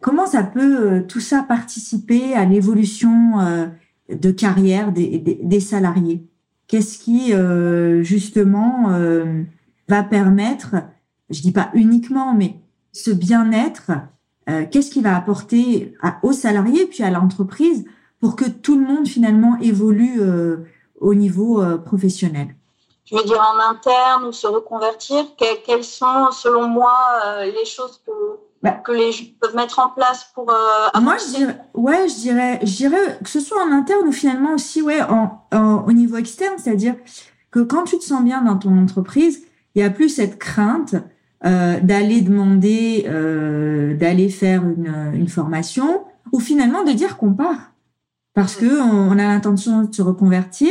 Comment 0.00 0.26
ça 0.26 0.42
peut 0.42 0.92
euh, 0.92 1.02
tout 1.02 1.20
ça 1.20 1.42
participer 1.42 2.34
à 2.34 2.44
l'évolution 2.44 3.40
euh, 3.40 3.66
de 4.10 4.30
carrière 4.30 4.92
des, 4.92 5.60
salariés? 5.60 6.26
Qu'est-ce 6.66 6.98
qui 6.98 7.34
euh, 7.34 8.02
justement 8.02 8.90
va 9.88 10.02
permettre, 10.04 10.76
je 11.28 11.42
dis 11.42 11.52
pas 11.52 11.70
uniquement, 11.74 12.32
mais 12.32 12.56
ce 12.92 13.10
bien-être, 13.10 13.90
qu'est-ce 14.70 14.90
qui 14.90 15.00
va 15.00 15.16
apporter 15.16 15.94
aux 16.22 16.32
salariés 16.32 16.86
puis 16.86 17.02
à 17.02 17.10
l'entreprise 17.10 17.84
pour 18.20 18.36
que 18.36 18.48
tout 18.48 18.78
le 18.78 18.86
monde 18.86 19.08
finalement 19.08 19.58
évolue 19.60 20.20
au 21.00 21.14
niveau 21.14 21.64
professionnel. 21.84 22.54
Tu 23.10 23.16
veux 23.16 23.24
dire 23.24 23.40
en 23.40 23.72
interne 23.72 24.24
ou 24.24 24.32
se 24.32 24.46
reconvertir? 24.46 25.24
Quelles 25.36 25.82
sont, 25.82 26.30
selon 26.30 26.68
moi, 26.68 26.96
euh, 27.26 27.44
les 27.44 27.64
choses 27.64 28.00
que, 28.06 28.12
bah. 28.62 28.70
que 28.84 28.92
les 28.92 29.10
gens 29.10 29.24
peuvent 29.40 29.56
mettre 29.56 29.80
en 29.80 29.88
place 29.88 30.30
pour 30.32 30.48
euh, 30.48 31.00
Moi, 31.00 31.16
je 31.16 31.36
dirais, 31.36 31.58
ouais, 31.74 32.08
je 32.08 32.14
dirais, 32.14 32.60
je 32.62 32.76
dirais 32.76 33.18
que 33.20 33.28
ce 33.28 33.40
soit 33.40 33.64
en 33.64 33.72
interne 33.72 34.06
ou 34.06 34.12
finalement 34.12 34.54
aussi, 34.54 34.80
ouais, 34.80 35.00
en, 35.02 35.84
au 35.88 35.92
niveau 35.92 36.18
externe, 36.18 36.54
c'est-à-dire 36.58 36.94
que 37.50 37.58
quand 37.58 37.82
tu 37.82 37.98
te 37.98 38.04
sens 38.04 38.22
bien 38.22 38.42
dans 38.42 38.56
ton 38.56 38.80
entreprise, 38.80 39.42
il 39.74 39.82
y 39.82 39.84
a 39.84 39.90
plus 39.90 40.08
cette 40.08 40.38
crainte 40.38 40.94
euh, 41.44 41.80
d'aller 41.80 42.20
demander, 42.20 43.06
euh, 43.08 43.96
d'aller 43.96 44.28
faire 44.28 44.62
une, 44.62 45.10
une 45.14 45.28
formation 45.28 46.04
ou 46.30 46.38
finalement 46.38 46.84
de 46.84 46.92
dire 46.92 47.16
qu'on 47.16 47.32
part. 47.32 47.72
Parce 48.34 48.56
mm. 48.56 48.60
que 48.60 48.80
on 48.82 49.18
a 49.18 49.24
l'intention 49.24 49.82
de 49.82 49.92
se 49.92 50.02
reconvertir 50.02 50.70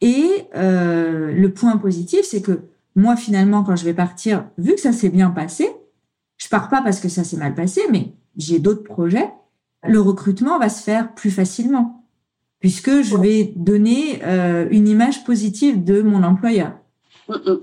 et 0.00 0.46
euh, 0.54 1.32
le 1.32 1.52
point 1.52 1.76
positif, 1.76 2.20
c'est 2.24 2.42
que 2.42 2.60
moi, 2.94 3.16
finalement, 3.16 3.62
quand 3.64 3.76
je 3.76 3.84
vais 3.84 3.94
partir, 3.94 4.44
vu 4.58 4.74
que 4.74 4.80
ça 4.80 4.92
s'est 4.92 5.08
bien 5.08 5.30
passé, 5.30 5.70
je 6.36 6.48
pars 6.48 6.68
pas 6.68 6.82
parce 6.82 7.00
que 7.00 7.08
ça 7.08 7.24
s'est 7.24 7.36
mal 7.36 7.54
passé, 7.54 7.82
mais 7.90 8.12
j'ai 8.36 8.58
d'autres 8.58 8.84
projets. 8.84 9.30
Le 9.84 10.00
recrutement 10.00 10.58
va 10.58 10.68
se 10.68 10.82
faire 10.82 11.14
plus 11.14 11.30
facilement 11.30 11.98
puisque 12.60 13.02
je 13.02 13.16
vais 13.16 13.52
donner 13.56 14.20
euh, 14.24 14.66
une 14.70 14.88
image 14.88 15.24
positive 15.24 15.84
de 15.84 16.02
mon 16.02 16.22
employeur. 16.22 16.72
Mm, 17.28 17.34
mm. 17.34 17.60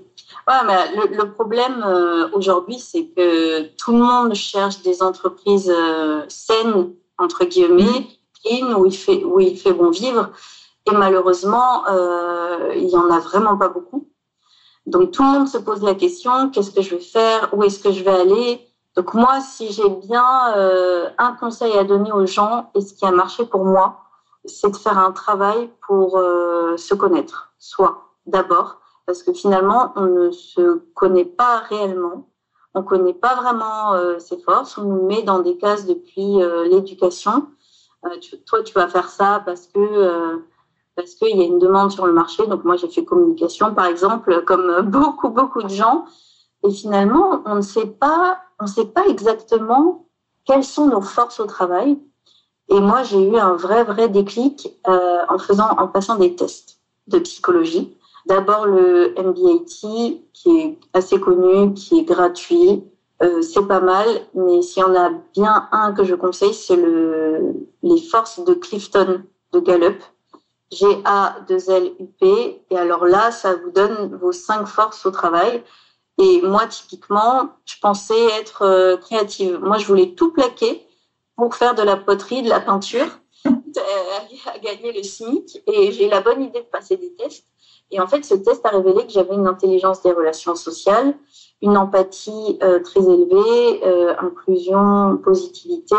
Ouais, 0.47 0.53
mais 0.67 1.15
le, 1.15 1.31
problème 1.31 1.83
euh, 1.83 2.29
aujourd'hui, 2.33 2.79
c'est 2.79 3.07
que 3.15 3.63
tout 3.77 3.91
le 3.91 3.97
monde 3.97 4.33
cherche 4.35 4.81
des 4.83 5.01
entreprises 5.01 5.71
euh, 5.73 6.21
saines 6.27 6.91
entre 7.17 7.45
guillemets, 7.45 8.07
clean, 8.43 8.79
où 8.79 8.85
il 8.85 8.95
fait 8.95 9.23
où 9.23 9.39
il 9.39 9.57
fait 9.57 9.73
bon 9.73 9.89
vivre. 9.89 10.31
Et 10.87 10.91
malheureusement, 10.91 11.87
euh, 11.87 12.71
il 12.75 12.87
y 12.87 12.95
en 12.95 13.09
a 13.09 13.19
vraiment 13.19 13.57
pas 13.57 13.69
beaucoup. 13.69 14.07
Donc 14.85 15.11
tout 15.11 15.23
le 15.23 15.29
monde 15.29 15.47
se 15.47 15.57
pose 15.57 15.81
la 15.81 15.95
question 15.95 16.49
qu'est-ce 16.49 16.69
que 16.69 16.81
je 16.81 16.95
vais 16.95 17.01
faire? 17.01 17.49
Où 17.53 17.63
est-ce 17.63 17.79
que 17.79 17.91
je 17.91 18.03
vais 18.03 18.11
aller? 18.11 18.67
Donc 18.95 19.13
moi, 19.15 19.39
si 19.41 19.71
j'ai 19.71 19.89
bien 19.89 20.55
euh, 20.55 21.09
un 21.17 21.33
conseil 21.33 21.75
à 21.77 21.83
donner 21.83 22.11
aux 22.11 22.27
gens 22.27 22.69
et 22.75 22.81
ce 22.81 22.93
qui 22.93 23.03
a 23.03 23.11
marché 23.11 23.45
pour 23.45 23.65
moi, 23.65 24.01
c'est 24.45 24.69
de 24.69 24.75
faire 24.75 24.99
un 24.99 25.11
travail 25.11 25.71
pour 25.87 26.17
euh, 26.17 26.77
se 26.77 26.93
connaître, 26.93 27.51
soit 27.57 28.11
d'abord, 28.27 28.79
parce 29.07 29.23
que 29.23 29.33
finalement, 29.33 29.91
on 29.95 30.05
ne 30.05 30.31
se 30.31 30.83
connaît 30.93 31.25
pas 31.25 31.57
réellement. 31.67 32.29
On 32.75 32.81
ne 32.81 32.85
connaît 32.85 33.13
pas 33.13 33.35
vraiment 33.35 34.19
ses 34.19 34.37
forces. 34.37 34.77
On 34.77 34.83
nous 34.83 35.05
met 35.07 35.23
dans 35.23 35.39
des 35.39 35.57
cases 35.57 35.85
depuis 35.85 36.39
l'éducation. 36.69 37.47
toi, 38.45 38.63
tu 38.63 38.73
vas 38.73 38.89
faire 38.89 39.07
ça 39.07 39.41
parce 39.45 39.67
que 39.67 40.41
parce 40.95 41.15
qu'il 41.15 41.37
y 41.37 41.41
a 41.41 41.45
une 41.45 41.59
demande 41.59 41.91
sur 41.91 42.05
le 42.05 42.13
marché. 42.13 42.45
Donc 42.47 42.63
moi, 42.63 42.75
j'ai 42.77 42.87
fait 42.87 43.03
communication, 43.03 43.73
par 43.73 43.85
exemple, 43.85 44.43
comme 44.45 44.81
beaucoup, 44.89 45.29
beaucoup 45.29 45.63
de 45.63 45.69
gens. 45.69 46.05
Et 46.63 46.71
finalement, 46.71 47.41
on 47.45 47.55
ne 47.55 47.61
sait 47.61 47.85
pas, 47.85 48.39
on 48.59 48.67
sait 48.67 48.85
pas 48.85 49.05
exactement 49.07 50.07
quelles 50.45 50.63
sont 50.63 50.87
nos 50.87 51.01
forces 51.01 51.39
au 51.39 51.45
travail. 51.45 51.99
Et 52.69 52.79
moi, 52.79 53.03
j'ai 53.03 53.21
eu 53.29 53.37
un 53.37 53.53
vrai, 53.53 53.83
vrai 53.83 54.09
déclic 54.09 54.67
euh, 54.87 55.19
en 55.29 55.37
faisant, 55.37 55.69
en 55.77 55.87
passant 55.87 56.15
des 56.15 56.35
tests 56.35 56.79
de 57.07 57.19
psychologie. 57.19 57.95
D'abord 58.25 58.65
le 58.65 59.13
MBAT, 59.17 60.19
qui 60.33 60.59
est 60.59 60.79
assez 60.93 61.19
connu, 61.19 61.73
qui 61.73 61.99
est 61.99 62.03
gratuit. 62.03 62.83
Euh, 63.21 63.41
c'est 63.41 63.67
pas 63.67 63.79
mal, 63.79 64.07
mais 64.33 64.61
s'il 64.61 64.81
y 64.81 64.85
en 64.85 64.95
a 64.95 65.11
bien 65.33 65.67
un 65.71 65.93
que 65.93 66.03
je 66.03 66.15
conseille, 66.15 66.53
c'est 66.53 66.75
le, 66.75 67.53
les 67.83 68.01
forces 68.01 68.43
de 68.43 68.53
Clifton 68.55 69.23
de 69.53 69.59
Gallup 69.59 70.01
G-A-2-L-U-P. 70.71 72.61
Et 72.69 72.77
alors 72.77 73.05
là, 73.05 73.31
ça 73.31 73.55
vous 73.55 73.71
donne 73.71 74.15
vos 74.15 74.31
cinq 74.31 74.65
forces 74.65 75.05
au 75.05 75.11
travail. 75.11 75.63
Et 76.17 76.41
moi, 76.41 76.65
typiquement, 76.67 77.49
je 77.65 77.75
pensais 77.81 78.25
être 78.39 78.61
euh, 78.63 78.97
créative. 78.97 79.59
Moi, 79.61 79.77
je 79.77 79.85
voulais 79.85 80.15
tout 80.15 80.31
plaquer 80.31 80.85
pour 81.35 81.55
faire 81.55 81.75
de 81.75 81.81
la 81.81 81.97
poterie, 81.97 82.41
de 82.41 82.49
la 82.49 82.61
peinture, 82.61 83.07
à 83.45 84.59
gagner 84.59 84.93
le 84.93 85.03
SMIC. 85.03 85.61
Et 85.67 85.91
j'ai 85.91 86.09
la 86.09 86.21
bonne 86.21 86.41
idée 86.41 86.61
de 86.61 86.65
passer 86.65 86.95
des 86.95 87.13
tests. 87.15 87.47
Et 87.91 87.99
en 87.99 88.07
fait, 88.07 88.23
ce 88.23 88.33
test 88.33 88.65
a 88.65 88.69
révélé 88.69 89.05
que 89.05 89.11
j'avais 89.11 89.35
une 89.35 89.47
intelligence 89.47 90.01
des 90.01 90.11
relations 90.11 90.55
sociales, 90.55 91.15
une 91.61 91.77
empathie 91.77 92.57
très 92.83 92.99
élevée, 92.99 94.15
inclusion, 94.17 95.17
positivité, 95.23 95.95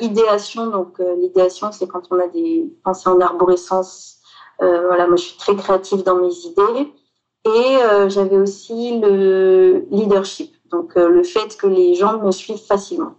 idéation. 0.00 0.66
Donc 0.66 0.98
l'idéation, 0.98 1.72
c'est 1.72 1.86
quand 1.86 2.02
on 2.10 2.18
a 2.18 2.26
des 2.28 2.72
pensées 2.84 3.08
en 3.08 3.20
arborescence. 3.20 4.18
voilà, 4.58 5.06
moi 5.06 5.16
je 5.16 5.24
suis 5.24 5.38
très 5.38 5.56
créative 5.56 6.02
dans 6.02 6.16
mes 6.16 6.34
idées. 6.44 6.92
Et 7.44 7.78
j'avais 8.08 8.36
aussi 8.36 9.00
le 9.00 9.86
leadership, 9.90 10.54
donc 10.70 10.94
le 10.96 11.22
fait 11.22 11.56
que 11.56 11.66
les 11.66 11.94
gens 11.94 12.18
me 12.18 12.32
suivent 12.32 12.64
facilement. 12.66 13.14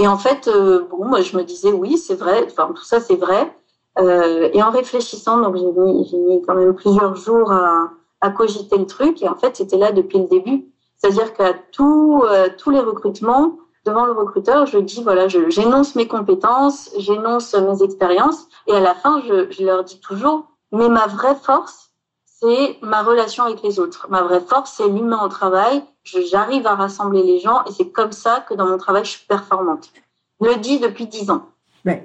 Et 0.00 0.08
en 0.08 0.16
fait, 0.16 0.48
euh, 0.48 0.86
bon, 0.90 1.04
moi, 1.04 1.20
je 1.20 1.36
me 1.36 1.44
disais, 1.44 1.72
oui, 1.72 1.98
c'est 1.98 2.14
vrai, 2.14 2.46
enfin, 2.46 2.72
tout 2.74 2.84
ça, 2.84 3.00
c'est 3.00 3.16
vrai. 3.16 3.54
Euh, 3.98 4.48
et 4.54 4.62
en 4.62 4.70
réfléchissant, 4.70 5.36
donc 5.36 5.56
j'ai 5.56 5.66
mis, 5.66 6.14
mis 6.14 6.42
quand 6.42 6.54
même 6.54 6.74
plusieurs 6.74 7.16
jours 7.16 7.52
à, 7.52 7.90
à 8.22 8.30
cogiter 8.30 8.78
le 8.78 8.86
truc. 8.86 9.20
Et 9.22 9.28
en 9.28 9.36
fait, 9.36 9.56
c'était 9.56 9.76
là 9.76 9.92
depuis 9.92 10.18
le 10.18 10.24
début. 10.24 10.72
C'est-à-dire 10.96 11.34
qu'à 11.34 11.48
euh, 11.50 12.48
tous 12.56 12.70
les 12.70 12.80
recrutements, 12.80 13.58
devant 13.84 14.06
le 14.06 14.12
recruteur, 14.12 14.66
je 14.66 14.78
dis, 14.78 15.02
voilà, 15.02 15.28
j'énonce 15.28 15.94
mes 15.94 16.06
compétences, 16.06 16.90
j'énonce 16.98 17.54
mes 17.54 17.82
expériences. 17.82 18.46
Et 18.66 18.72
à 18.72 18.80
la 18.80 18.94
fin, 18.94 19.22
je, 19.22 19.64
leur 19.64 19.84
dis 19.84 20.00
toujours, 20.00 20.46
mais 20.72 20.88
ma 20.88 21.06
vraie 21.06 21.34
force, 21.34 21.90
c'est 22.24 22.78
ma 22.82 23.02
relation 23.02 23.44
avec 23.44 23.62
les 23.62 23.78
autres. 23.78 24.06
Ma 24.10 24.22
vraie 24.22 24.40
force, 24.40 24.74
c'est 24.76 24.88
l'humain 24.88 25.24
au 25.24 25.28
travail 25.28 25.82
j'arrive 26.04 26.66
à 26.66 26.74
rassembler 26.74 27.22
les 27.22 27.40
gens 27.40 27.64
et 27.64 27.72
c'est 27.72 27.90
comme 27.90 28.12
ça 28.12 28.44
que 28.48 28.54
dans 28.54 28.66
mon 28.66 28.78
travail, 28.78 29.04
je 29.04 29.10
suis 29.10 29.26
performante. 29.26 29.92
Je 30.40 30.48
le 30.48 30.56
dis 30.56 30.78
depuis 30.78 31.06
dix 31.06 31.30
ans. 31.30 31.46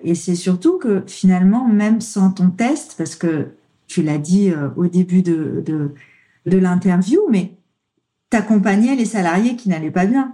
Et 0.03 0.15
c'est 0.15 0.35
surtout 0.35 0.77
que 0.77 1.03
finalement, 1.05 1.65
même 1.67 1.99
sans 2.01 2.31
ton 2.31 2.49
test, 2.49 2.95
parce 2.97 3.15
que 3.15 3.49
tu 3.87 4.01
l'as 4.01 4.17
dit 4.17 4.51
euh, 4.51 4.69
au 4.77 4.87
début 4.87 5.21
de, 5.21 5.61
de, 5.65 5.93
de 6.45 6.57
l'interview, 6.57 7.21
mais 7.29 7.57
tu 8.31 8.37
accompagnais 8.37 8.95
les 8.95 9.05
salariés 9.05 9.55
qui 9.55 9.69
n'allaient 9.69 9.91
pas 9.91 10.05
bien. 10.05 10.33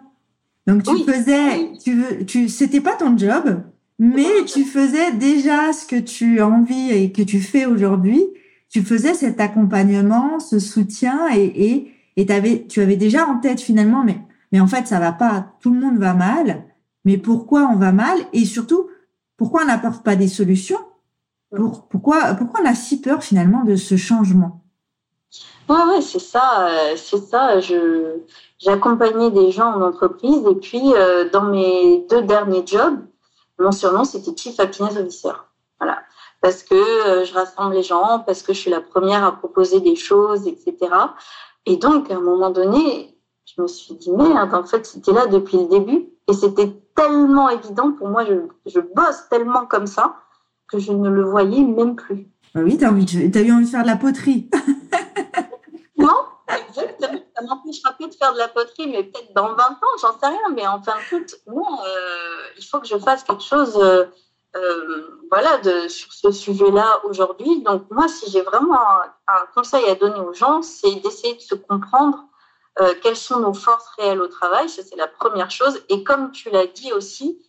Donc 0.67 0.83
tu 0.83 1.03
faisais, 1.03 1.71
tu 1.83 1.95
veux, 1.95 2.25
tu, 2.25 2.49
c'était 2.49 2.81
pas 2.81 2.95
ton 2.95 3.17
job, 3.17 3.63
mais 3.99 4.45
tu 4.45 4.63
faisais 4.63 5.11
déjà 5.13 5.73
ce 5.73 5.85
que 5.85 5.99
tu 5.99 6.39
as 6.39 6.47
envie 6.47 6.91
et 6.91 7.11
que 7.11 7.21
tu 7.21 7.39
fais 7.39 7.65
aujourd'hui. 7.65 8.23
Tu 8.69 8.81
faisais 8.83 9.13
cet 9.13 9.39
accompagnement, 9.41 10.39
ce 10.39 10.59
soutien 10.59 11.27
et, 11.35 11.71
et 11.71 11.91
et 12.17 12.29
avais, 12.31 12.65
tu 12.67 12.81
avais 12.81 12.97
déjà 12.97 13.25
en 13.27 13.39
tête 13.39 13.61
finalement, 13.61 14.03
mais, 14.03 14.19
mais 14.51 14.59
en 14.59 14.67
fait, 14.67 14.87
ça 14.87 14.99
va 14.99 15.11
pas, 15.11 15.53
tout 15.61 15.73
le 15.73 15.79
monde 15.79 15.97
va 15.97 16.13
mal, 16.13 16.65
mais 17.05 17.17
pourquoi 17.17 17.67
on 17.67 17.75
va 17.75 17.91
mal? 17.91 18.17
Et 18.33 18.45
surtout, 18.45 18.87
pourquoi 19.37 19.63
on 19.63 19.67
n'apporte 19.67 20.03
pas 20.03 20.15
des 20.15 20.27
solutions? 20.27 20.77
Pour, 21.55 21.87
pourquoi, 21.87 22.35
pourquoi 22.35 22.61
on 22.61 22.67
a 22.67 22.75
si 22.75 23.01
peur 23.01 23.23
finalement 23.23 23.63
de 23.63 23.75
ce 23.75 23.97
changement? 23.97 24.60
Ouais, 25.69 26.01
c'est 26.01 26.19
ça, 26.19 26.67
euh, 26.67 26.95
c'est 26.97 27.23
ça. 27.23 27.59
Je, 27.59 28.17
j'ai 28.59 28.71
accompagné 28.71 29.31
des 29.31 29.51
gens 29.51 29.73
en 29.73 29.81
entreprise 29.81 30.43
et 30.49 30.55
puis 30.55 30.93
euh, 30.93 31.29
dans 31.29 31.43
mes 31.43 32.05
deux 32.09 32.23
derniers 32.23 32.65
jobs, 32.65 32.99
mon 33.59 33.71
surnom 33.71 34.03
c'était 34.03 34.35
Chief 34.35 34.59
Happiness 34.59 34.97
Officer. 34.97 35.33
Voilà, 35.79 35.99
parce 36.41 36.63
que 36.63 36.75
euh, 36.75 37.25
je 37.25 37.33
rassemble 37.33 37.73
les 37.75 37.83
gens, 37.83 38.19
parce 38.25 38.43
que 38.43 38.53
je 38.53 38.59
suis 38.59 38.71
la 38.71 38.81
première 38.81 39.23
à 39.23 39.31
proposer 39.31 39.79
des 39.79 39.95
choses, 39.95 40.47
etc. 40.47 40.75
Et 41.65 41.77
donc, 41.77 42.11
à 42.11 42.15
un 42.15 42.21
moment 42.21 42.49
donné, 42.49 43.15
je 43.45 43.61
me 43.61 43.67
suis 43.67 43.95
dit, 43.95 44.11
merde, 44.11 44.53
en 44.53 44.63
fait, 44.63 44.85
c'était 44.85 45.13
là 45.13 45.27
depuis 45.27 45.57
le 45.57 45.67
début. 45.67 46.09
Et 46.27 46.33
c'était 46.33 46.71
tellement 46.95 47.49
évident 47.49 47.91
pour 47.91 48.09
moi, 48.09 48.25
je, 48.25 48.79
bosse 48.79 49.27
tellement 49.29 49.65
comme 49.65 49.87
ça 49.87 50.17
que 50.67 50.79
je 50.79 50.91
ne 50.91 51.09
le 51.09 51.23
voyais 51.23 51.63
même 51.63 51.95
plus. 51.95 52.27
Bah 52.53 52.61
oui, 52.63 52.77
tu 52.77 52.85
as, 52.85 52.89
as, 52.89 52.91
eu 52.91 53.51
envie 53.51 53.65
de 53.65 53.69
faire 53.69 53.83
de 53.83 53.87
la 53.87 53.95
poterie. 53.95 54.49
Ça 57.41 57.47
m'empêchera 57.47 57.93
plus 57.93 58.07
de 58.07 58.13
faire 58.13 58.33
de 58.33 58.37
la 58.37 58.47
poterie, 58.47 58.87
mais 58.87 59.03
peut-être 59.03 59.33
dans 59.33 59.47
20 59.47 59.55
ans, 59.55 59.97
j'en 60.01 60.17
sais 60.19 60.27
rien. 60.27 60.49
Mais 60.53 60.67
en 60.67 60.81
fin 60.81 60.93
de 60.93 61.09
compte, 61.09 61.35
euh, 61.47 62.43
il 62.57 62.63
faut 62.63 62.79
que 62.79 62.87
je 62.87 62.97
fasse 62.97 63.23
quelque 63.23 63.43
chose. 63.43 63.77
Euh, 63.77 64.05
euh, 64.57 65.07
voilà, 65.31 65.61
sur 65.87 66.11
ce 66.11 66.31
sujet-là 66.31 67.01
aujourd'hui. 67.05 67.61
Donc 67.63 67.89
moi, 67.89 68.07
si 68.09 68.29
j'ai 68.29 68.41
vraiment 68.41 68.77
un, 69.27 69.45
conseil 69.55 69.85
à 69.85 69.95
donner 69.95 70.19
aux 70.19 70.33
gens, 70.33 70.61
c'est 70.61 70.95
d'essayer 70.95 71.35
de 71.35 71.41
se 71.41 71.55
comprendre 71.55 72.25
quelles 73.01 73.17
sont 73.17 73.39
nos 73.39 73.53
forces 73.53 73.87
réelles 73.97 74.21
au 74.21 74.27
travail. 74.27 74.67
Ça, 74.67 74.81
c'est 74.83 74.95
la 74.95 75.07
première 75.07 75.51
chose. 75.51 75.81
Et 75.89 76.03
comme 76.03 76.31
tu 76.31 76.49
l'as 76.49 76.67
dit 76.67 76.91
aussi, 76.91 77.41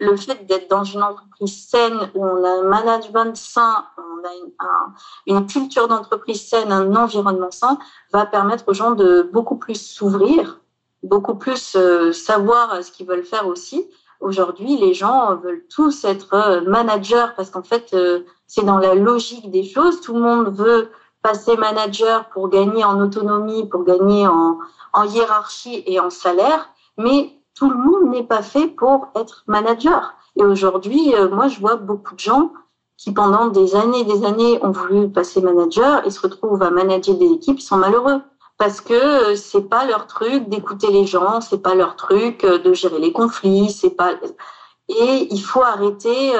le 0.00 0.16
fait 0.16 0.46
d'être 0.46 0.68
dans 0.68 0.84
une 0.84 1.02
entreprise 1.02 1.68
saine 1.68 2.10
où 2.14 2.24
on 2.24 2.44
a 2.44 2.48
un 2.48 2.62
management 2.62 3.36
sain, 3.36 3.86
on 3.98 4.26
a 4.26 4.32
une, 4.34 4.52
un, 4.58 4.94
une 5.26 5.46
culture 5.46 5.86
d'entreprise 5.88 6.48
saine, 6.48 6.72
un 6.72 6.96
environnement 6.96 7.50
sain, 7.50 7.78
va 8.12 8.26
permettre 8.26 8.64
aux 8.66 8.74
gens 8.74 8.92
de 8.92 9.28
beaucoup 9.32 9.56
plus 9.56 9.80
s'ouvrir, 9.80 10.60
beaucoup 11.02 11.36
plus 11.36 11.76
euh, 11.76 12.12
savoir 12.12 12.82
ce 12.82 12.90
qu'ils 12.90 13.06
veulent 13.06 13.24
faire 13.24 13.46
aussi 13.46 13.88
Aujourd'hui, 14.20 14.76
les 14.76 14.92
gens 14.92 15.34
veulent 15.36 15.64
tous 15.74 16.04
être 16.04 16.34
euh, 16.34 16.60
managers 16.60 17.28
parce 17.36 17.48
qu'en 17.48 17.62
fait, 17.62 17.94
euh, 17.94 18.20
c'est 18.46 18.64
dans 18.64 18.76
la 18.76 18.94
logique 18.94 19.50
des 19.50 19.64
choses. 19.64 20.02
Tout 20.02 20.14
le 20.14 20.20
monde 20.20 20.54
veut 20.54 20.90
passer 21.22 21.56
manager 21.56 22.28
pour 22.28 22.50
gagner 22.50 22.84
en 22.84 23.00
autonomie, 23.00 23.66
pour 23.66 23.84
gagner 23.84 24.26
en, 24.26 24.58
en 24.92 25.04
hiérarchie 25.04 25.82
et 25.86 26.00
en 26.00 26.10
salaire, 26.10 26.70
mais 26.98 27.39
tout 27.54 27.70
le 27.70 27.76
monde 27.76 28.10
n'est 28.10 28.24
pas 28.24 28.42
fait 28.42 28.68
pour 28.68 29.08
être 29.14 29.44
manager. 29.46 30.14
Et 30.36 30.44
aujourd'hui, 30.44 31.14
euh, 31.14 31.28
moi, 31.28 31.48
je 31.48 31.60
vois 31.60 31.76
beaucoup 31.76 32.14
de 32.14 32.20
gens 32.20 32.52
qui, 32.96 33.12
pendant 33.12 33.48
des 33.48 33.76
années 33.76 34.00
et 34.00 34.04
des 34.04 34.24
années, 34.24 34.58
ont 34.62 34.70
voulu 34.70 35.08
passer 35.08 35.40
manager 35.40 36.06
et 36.06 36.10
se 36.10 36.20
retrouvent 36.20 36.62
à 36.62 36.70
manager 36.70 37.16
des 37.16 37.32
équipes, 37.32 37.58
ils 37.58 37.62
sont 37.62 37.76
malheureux 37.76 38.20
parce 38.58 38.82
que 38.82 38.92
euh, 39.32 39.36
c'est 39.36 39.68
pas 39.68 39.86
leur 39.86 40.06
truc 40.06 40.48
d'écouter 40.48 40.90
les 40.90 41.06
gens, 41.06 41.40
c'est 41.40 41.62
pas 41.62 41.74
leur 41.74 41.96
truc 41.96 42.44
euh, 42.44 42.58
de 42.58 42.74
gérer 42.74 42.98
les 42.98 43.12
conflits, 43.12 43.70
c'est 43.70 43.90
pas 43.90 44.12
et 44.88 45.28
il 45.30 45.40
faut 45.40 45.62
arrêter 45.62 46.32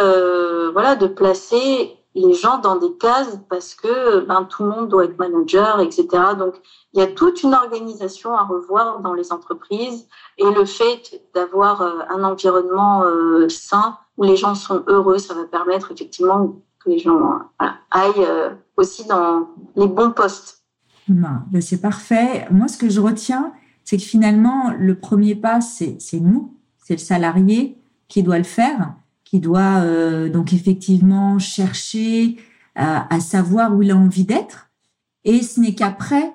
voilà 0.73 0.97
de 0.97 1.07
placer 1.07 2.00
les 2.15 2.35
gens 2.35 2.59
dans 2.59 2.77
des 2.77 2.93
cases 2.99 3.39
parce 3.49 3.75
que 3.75 4.21
ben 4.27 4.45
tout 4.45 4.65
le 4.65 4.71
monde 4.71 4.89
doit 4.89 5.05
être 5.05 5.19
manager, 5.19 5.81
etc. 5.81 6.07
Donc 6.39 6.55
il 6.93 7.01
y 7.01 7.03
a 7.03 7.07
toute 7.07 7.43
une 7.43 7.55
organisation 7.55 8.35
à 8.35 8.43
revoir 8.43 9.01
dans 9.01 9.15
les 9.15 9.33
entreprises 9.33 10.09
et 10.39 10.51
le 10.51 10.65
fait 10.65 11.23
d'avoir 11.35 11.83
un 11.83 12.25
environnement 12.25 13.05
sain 13.49 13.97
où 14.17 14.25
les 14.25 14.37
gens 14.37 14.57
sont 14.57 14.83
heureux, 14.89 15.19
ça 15.19 15.35
va 15.35 15.45
permettre 15.45 15.93
effectivement 15.93 16.57
que 16.85 16.91
les 16.91 16.99
gens 16.99 17.43
aillent 17.91 18.29
aussi 18.77 19.07
dans 19.07 19.49
les 19.77 19.87
bons 19.87 20.11
postes. 20.11 20.65
Ben, 21.09 21.61
c'est 21.61 21.81
parfait. 21.81 22.47
Moi, 22.51 22.69
ce 22.69 22.79
que 22.79 22.89
je 22.89 23.01
retiens, 23.01 23.53
c'est 23.85 23.97
que 23.97 24.03
finalement, 24.03 24.73
le 24.79 24.99
premier 24.99 25.35
pas, 25.35 25.61
c'est 25.61 25.99
nous, 26.15 26.57
c'est 26.79 26.95
le 26.95 26.99
salarié 26.99 27.79
qui 28.09 28.23
doit 28.23 28.39
le 28.39 28.45
faire, 28.45 28.95
qui 29.31 29.39
doit 29.39 29.83
euh, 29.85 30.29
donc 30.29 30.53
effectivement 30.53 31.39
chercher 31.39 32.37
à, 32.75 33.15
à, 33.15 33.21
savoir 33.21 33.77
où 33.77 33.83
il 33.83 33.93
a 33.93 33.97
envie 33.97 34.25
d'être. 34.25 34.71
Et 35.25 35.43
ce 35.43 35.61
n'est 35.61 35.77
qu'après 35.77 36.35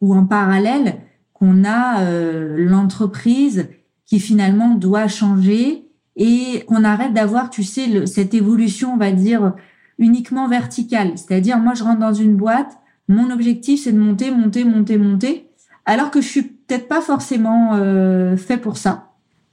ou 0.00 0.14
en 0.14 0.24
parallèle 0.24 1.00
qu'on 1.32 1.64
a 1.64 2.02
euh, 2.02 2.54
l'entreprise 2.56 3.68
qui 4.04 4.20
finalement 4.20 4.76
doit 4.76 5.08
changer 5.08 5.88
et 6.14 6.62
qu'on 6.68 6.84
arrête 6.84 7.12
d'avoir, 7.12 7.50
tu 7.50 7.64
sais, 7.64 7.88
le, 7.88 8.06
cette 8.06 8.32
évolution, 8.32 8.94
on 8.94 8.96
va 8.96 9.10
dire, 9.10 9.54
uniquement 9.98 10.46
verticale. 10.46 11.18
C'est-à-dire, 11.18 11.58
moi, 11.58 11.74
je 11.74 11.82
rentre 11.82 11.98
dans 11.98 12.14
une 12.14 12.36
boîte, 12.36 12.78
mon 13.08 13.30
objectif, 13.30 13.82
c'est 13.82 13.92
de 13.92 13.98
monter, 13.98 14.30
monter, 14.30 14.64
monter, 14.64 14.98
monter, 14.98 15.50
alors 15.84 16.12
que 16.12 16.20
je 16.20 16.28
suis 16.28 16.42
peut-être 16.42 16.86
pas 16.86 17.00
forcément 17.00 17.74
euh, 17.74 18.36
fait 18.36 18.56
pour 18.56 18.76
ça. 18.76 19.05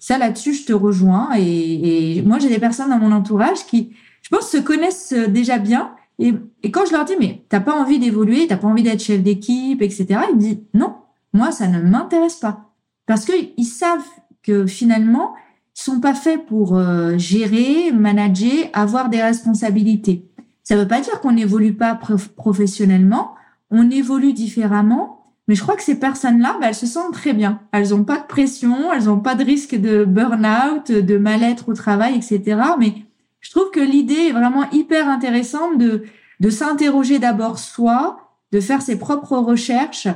Ça, 0.04 0.18
là-dessus, 0.18 0.54
je 0.54 0.66
te 0.66 0.74
rejoins. 0.74 1.30
Et, 1.38 2.18
et 2.18 2.22
moi, 2.24 2.38
j'ai 2.38 2.50
des 2.50 2.60
personnes 2.60 2.90
dans 2.90 2.98
mon 2.98 3.14
entourage 3.14 3.66
qui, 3.68 3.94
je 4.22 4.28
pense, 4.28 4.50
se 4.50 4.58
connaissent 4.58 5.14
euh, 5.14 5.28
déjà 5.28 5.60
bien. 5.60 5.96
Et, 6.20 6.34
et 6.62 6.72
quand 6.72 6.86
je 6.86 6.92
leur 6.92 7.06
dis, 7.06 7.14
mais 7.22 7.46
t'as 7.48 7.62
pas 7.62 7.74
envie 7.74 8.00
d'évoluer, 8.00 8.46
t'as 8.46 8.58
pas 8.58 8.68
envie 8.68 8.84
d'être 8.84 9.02
chef 9.02 9.24
d'équipe, 9.24 9.82
etc., 9.82 10.06
ils 10.30 10.36
me 10.36 10.40
disent, 10.42 10.60
non, 10.74 10.96
moi, 11.32 11.54
ça 11.54 11.68
ne 11.68 11.80
m'intéresse 11.80 12.36
pas. 12.36 12.74
Parce 13.06 13.24
que 13.24 13.32
ils 13.56 13.64
savent 13.64 14.04
que 14.42 14.66
finalement, 14.66 15.36
ils 15.78 15.82
sont 15.82 16.02
pas 16.02 16.16
faits 16.16 16.48
pour 16.48 16.76
euh, 16.76 17.18
gérer, 17.18 17.94
manager, 17.94 18.66
avoir 18.74 19.08
des 19.08 19.22
responsabilités. 19.22 20.30
Ça 20.64 20.76
veut 20.76 20.88
pas 20.88 21.00
dire 21.00 21.22
qu'on 21.22 21.32
n'évolue 21.32 21.76
pas 21.76 21.98
professionnellement, 22.36 23.36
on 23.72 23.90
évolue 23.90 24.34
différemment, 24.34 25.23
mais 25.48 25.56
je 25.56 25.62
crois 25.62 25.76
que 25.76 25.84
ces 25.84 26.00
personnes-là, 26.00 26.58
bah, 26.60 26.68
elles 26.70 26.76
se 26.76 26.86
sentent 26.86 27.14
très 27.14 27.34
bien. 27.34 27.60
Elles 27.74 27.90
n'ont 27.90 28.06
pas 28.06 28.18
de 28.18 28.28
pression, 28.28 28.94
elles 28.94 29.06
n'ont 29.06 29.20
pas 29.20 29.36
de 29.36 29.44
risque 29.44 29.76
de 29.76 30.06
burn-out, 30.06 30.92
de 30.92 31.18
mal-être 31.18 31.70
au 31.70 31.74
travail, 31.74 32.16
etc. 32.16 32.62
Mais 32.80 32.94
je 33.42 33.52
trouve 33.52 33.70
que 33.72 33.82
l'idée 33.82 34.30
est 34.30 34.32
vraiment 34.32 34.70
hyper 34.72 35.10
intéressante 35.10 35.78
de, 35.78 36.04
de 36.40 36.50
s'interroger 36.50 37.20
d'abord 37.20 37.60
soi, 37.60 38.20
de 38.54 38.62
faire 38.62 38.82
ses 38.82 38.98
propres 38.98 39.38
recherches 39.38 40.08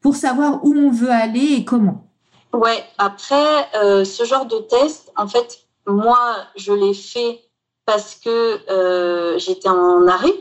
pour 0.00 0.14
savoir 0.14 0.64
où 0.64 0.72
on 0.72 0.90
veut 0.90 1.10
aller 1.10 1.54
et 1.54 1.64
comment. 1.64 2.06
Ouais, 2.52 2.84
après, 2.96 3.68
euh, 3.74 4.04
ce 4.04 4.22
genre 4.22 4.46
de 4.46 4.58
test, 4.58 5.12
en 5.16 5.26
fait, 5.26 5.66
moi, 5.88 6.36
je 6.54 6.72
l'ai 6.72 6.94
fait 6.94 7.40
parce 7.86 8.14
que 8.14 8.70
euh, 8.70 9.36
j'étais 9.38 9.68
en 9.68 10.06
arrêt 10.06 10.32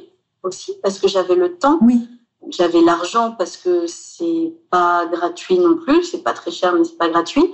aussi, 0.43 0.73
parce 0.83 0.99
que 0.99 1.07
j'avais 1.07 1.35
le 1.35 1.57
temps. 1.57 1.79
Oui 1.81 2.07
j'avais 2.49 2.81
l'argent 2.81 3.31
parce 3.31 3.57
que 3.57 3.87
c'est 3.87 4.53
pas 4.69 5.05
gratuit 5.07 5.59
non 5.59 5.75
plus, 5.75 6.03
c'est 6.03 6.23
pas 6.23 6.33
très 6.33 6.51
cher 6.51 6.73
mais 6.73 6.83
c'est 6.83 6.97
pas 6.97 7.09
gratuit. 7.09 7.53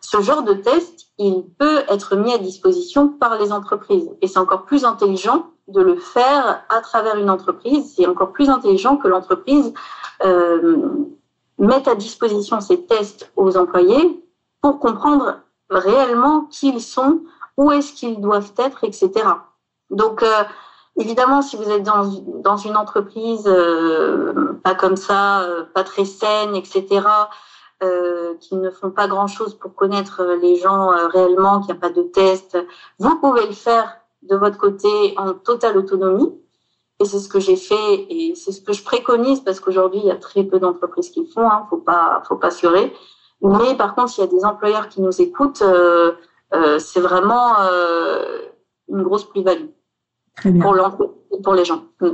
Ce 0.00 0.20
genre 0.22 0.42
de 0.42 0.54
test, 0.54 1.08
il 1.18 1.44
peut 1.58 1.82
être 1.88 2.16
mis 2.16 2.32
à 2.32 2.38
disposition 2.38 3.08
par 3.08 3.38
les 3.38 3.52
entreprises 3.52 4.10
et 4.22 4.26
c'est 4.26 4.38
encore 4.38 4.64
plus 4.64 4.84
intelligent 4.84 5.46
de 5.68 5.82
le 5.82 5.96
faire 5.96 6.64
à 6.68 6.80
travers 6.80 7.16
une 7.16 7.30
entreprise. 7.30 7.94
C'est 7.96 8.06
encore 8.06 8.32
plus 8.32 8.48
intelligent 8.48 8.96
que 8.96 9.08
l'entreprise 9.08 9.72
euh, 10.24 10.78
mette 11.58 11.86
à 11.86 11.94
disposition 11.94 12.60
ces 12.60 12.84
tests 12.86 13.30
aux 13.36 13.56
employés 13.56 14.24
pour 14.62 14.78
comprendre 14.78 15.40
réellement 15.68 16.42
qui 16.50 16.68
ils 16.68 16.80
sont, 16.80 17.20
où 17.56 17.70
est-ce 17.70 17.92
qu'ils 17.92 18.20
doivent 18.20 18.52
être, 18.58 18.84
etc. 18.84 19.10
Donc, 19.90 20.22
euh, 20.22 20.44
évidemment, 20.98 21.42
si 21.42 21.56
vous 21.56 21.70
êtes 21.70 21.82
dans, 21.82 22.04
dans 22.42 22.56
une 22.56 22.76
entreprise 22.76 23.46
euh, 23.46 24.50
pas 24.62 24.74
comme 24.74 24.96
ça, 24.96 25.42
euh, 25.42 25.64
pas 25.64 25.84
très 25.84 26.04
saine, 26.04 26.54
etc., 26.54 27.02
euh, 27.82 28.34
qui 28.40 28.56
ne 28.56 28.70
font 28.70 28.90
pas 28.90 29.08
grand-chose 29.08 29.54
pour 29.54 29.74
connaître 29.74 30.22
les 30.42 30.56
gens 30.56 30.92
euh, 30.92 31.06
réellement, 31.08 31.60
qu'il 31.60 31.72
n'y 31.72 31.78
a 31.78 31.80
pas 31.80 31.90
de 31.90 32.02
test, 32.02 32.58
vous 32.98 33.18
pouvez 33.20 33.46
le 33.46 33.52
faire 33.52 33.96
de 34.22 34.36
votre 34.36 34.58
côté 34.58 35.14
en 35.16 35.32
totale 35.32 35.78
autonomie. 35.78 36.30
Et 37.02 37.06
c'est 37.06 37.18
ce 37.18 37.30
que 37.30 37.40
j'ai 37.40 37.56
fait 37.56 38.06
et 38.10 38.34
c'est 38.34 38.52
ce 38.52 38.60
que 38.60 38.74
je 38.74 38.84
préconise 38.84 39.40
parce 39.40 39.58
qu'aujourd'hui, 39.60 40.00
il 40.00 40.06
y 40.06 40.10
a 40.10 40.16
très 40.16 40.44
peu 40.44 40.58
d'entreprises 40.58 41.08
qui 41.08 41.20
le 41.20 41.26
font. 41.26 41.48
Hein, 41.50 41.66
faut 41.70 41.78
pas, 41.78 42.22
faut 42.28 42.36
pas. 42.36 42.50
Mais 43.40 43.74
par 43.74 43.94
contre, 43.94 44.10
s'il 44.10 44.24
y 44.24 44.26
a 44.26 44.30
des 44.30 44.44
employeurs 44.44 44.90
qui 44.90 45.00
nous 45.00 45.22
écoutent, 45.22 45.62
euh, 45.62 46.12
c'est 46.78 47.00
vraiment 47.00 47.54
une 48.88 49.02
grosse 49.02 49.24
plus-value 49.24 49.68
pour 50.42 50.74
l'emploi 50.74 51.14
et 51.32 51.42
pour 51.42 51.54
les 51.54 51.64
gens. 51.64 51.84
Mm. 52.00 52.06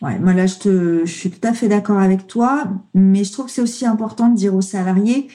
Ouais, 0.00 0.18
moi 0.18 0.32
là, 0.32 0.46
je, 0.46 0.58
te, 0.58 1.04
je 1.04 1.12
suis 1.12 1.30
tout 1.30 1.46
à 1.46 1.52
fait 1.52 1.68
d'accord 1.68 1.98
avec 1.98 2.26
toi, 2.26 2.64
mais 2.94 3.24
je 3.24 3.32
trouve 3.32 3.46
que 3.46 3.52
c'est 3.52 3.62
aussi 3.62 3.86
important 3.86 4.28
de 4.28 4.36
dire 4.36 4.54
aux 4.54 4.62
salariés, 4.62 5.28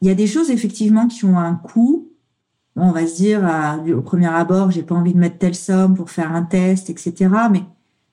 il 0.00 0.08
y 0.08 0.10
a 0.10 0.14
des 0.14 0.26
choses 0.26 0.50
effectivement 0.50 1.06
qui 1.06 1.24
ont 1.24 1.38
un 1.38 1.54
coût. 1.54 2.08
on 2.76 2.92
va 2.92 3.06
se 3.06 3.16
dire 3.16 3.42
au 3.96 4.00
premier 4.00 4.26
abord, 4.26 4.70
j'ai 4.70 4.82
pas 4.82 4.94
envie 4.94 5.14
de 5.14 5.18
mettre 5.18 5.38
telle 5.38 5.54
somme 5.54 5.94
pour 5.94 6.10
faire 6.10 6.32
un 6.32 6.42
test, 6.42 6.90
etc. 6.90 7.14
Mais 7.50 7.60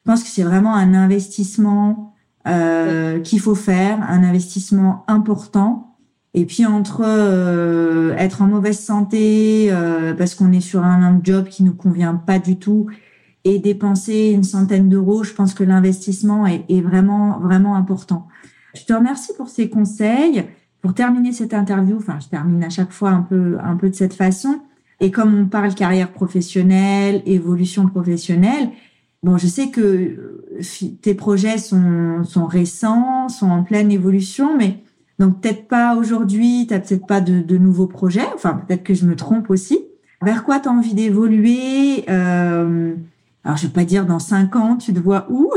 je 0.06 0.12
pense 0.12 0.24
que 0.24 0.30
c'est 0.30 0.44
vraiment 0.44 0.76
un 0.76 0.94
investissement 0.94 2.14
euh, 2.48 3.20
qu'il 3.22 3.40
faut 3.40 3.56
faire, 3.56 4.00
un 4.08 4.24
investissement 4.24 5.04
important. 5.08 5.98
Et 6.36 6.46
puis 6.46 6.66
entre 6.66 7.02
euh, 7.04 8.14
être 8.18 8.42
en 8.42 8.48
mauvaise 8.48 8.78
santé 8.78 9.70
euh, 9.72 10.14
parce 10.14 10.36
qu'on 10.36 10.52
est 10.52 10.62
sur 10.62 10.84
un, 10.84 11.20
job 11.24 11.46
qui 11.48 11.64
nous 11.64 11.74
convient 11.74 12.14
pas 12.14 12.40
du 12.40 12.58
tout 12.58 12.88
et 13.46 13.60
dépenser 13.60 14.32
une 14.32 14.44
centaine 14.44 14.90
d'euros, 14.90 15.24
je 15.24 15.34
pense 15.34 15.54
que 15.54 15.64
l'investissement 15.64 16.46
est, 16.46 16.82
vraiment 16.82 17.40
vraiment 17.40 17.76
important. 17.76 18.28
Je 18.74 18.84
te 18.84 18.92
remercie 18.92 19.32
pour 19.38 19.48
ces 19.48 19.70
conseils. 19.70 20.44
Pour 20.82 20.94
terminer 20.94 21.32
cette 21.32 21.54
interview, 21.56 21.98
enfin 21.98 22.20
je 22.20 22.28
termine 22.28 22.64
à 22.64 22.70
chaque 22.70 22.92
fois 22.92 23.10
un 23.10 23.22
peu 23.22 23.58
un 23.64 23.76
peu 23.76 23.90
de 23.90 23.96
cette 23.96 24.14
façon. 24.14 24.60
Et 25.00 25.10
comme 25.10 25.34
on 25.34 25.48
parle 25.48 25.74
carrière 25.74 26.12
professionnelle, 26.12 27.24
évolution 27.26 27.88
professionnelle, 27.88 28.70
Bon, 29.26 29.40
je 29.40 29.48
sais 29.48 29.70
que 29.72 29.82
euh, 29.82 30.62
tes 31.02 31.16
projets 31.16 31.58
sont, 31.58 32.24
sont 32.24 32.46
récents, 32.46 33.28
sont 33.28 33.50
en 33.50 33.64
pleine 33.64 33.92
évolution, 33.92 34.56
mais 34.56 34.84
donc 35.18 35.42
peut-être 35.42 35.68
pas 35.68 35.96
aujourd'hui, 35.96 36.68
tu 36.68 36.76
n'as 36.76 36.80
peut-être 36.80 37.08
pas 37.08 37.22
de, 37.22 37.42
de, 37.42 37.58
nouveaux 37.58 37.88
projets, 37.88 38.28
enfin 38.36 38.54
peut-être 38.68 38.84
que 38.84 38.94
je 38.94 39.04
me 39.08 39.16
trompe 39.16 39.50
aussi. 39.50 39.80
Vers 40.22 40.44
quoi 40.44 40.60
tu 40.60 40.70
as 40.70 40.72
envie 40.72 40.94
d'évoluer 40.94 42.06
euh, 42.08 42.94
Alors 43.46 43.58
je 43.58 43.64
ne 43.64 43.68
vais 43.68 43.74
pas 43.74 43.86
dire 43.86 44.08
dans 44.08 44.18
cinq 44.18 44.56
ans, 44.56 44.76
tu 44.76 44.92
te 44.92 45.00
vois 45.00 45.28
où? 45.30 45.54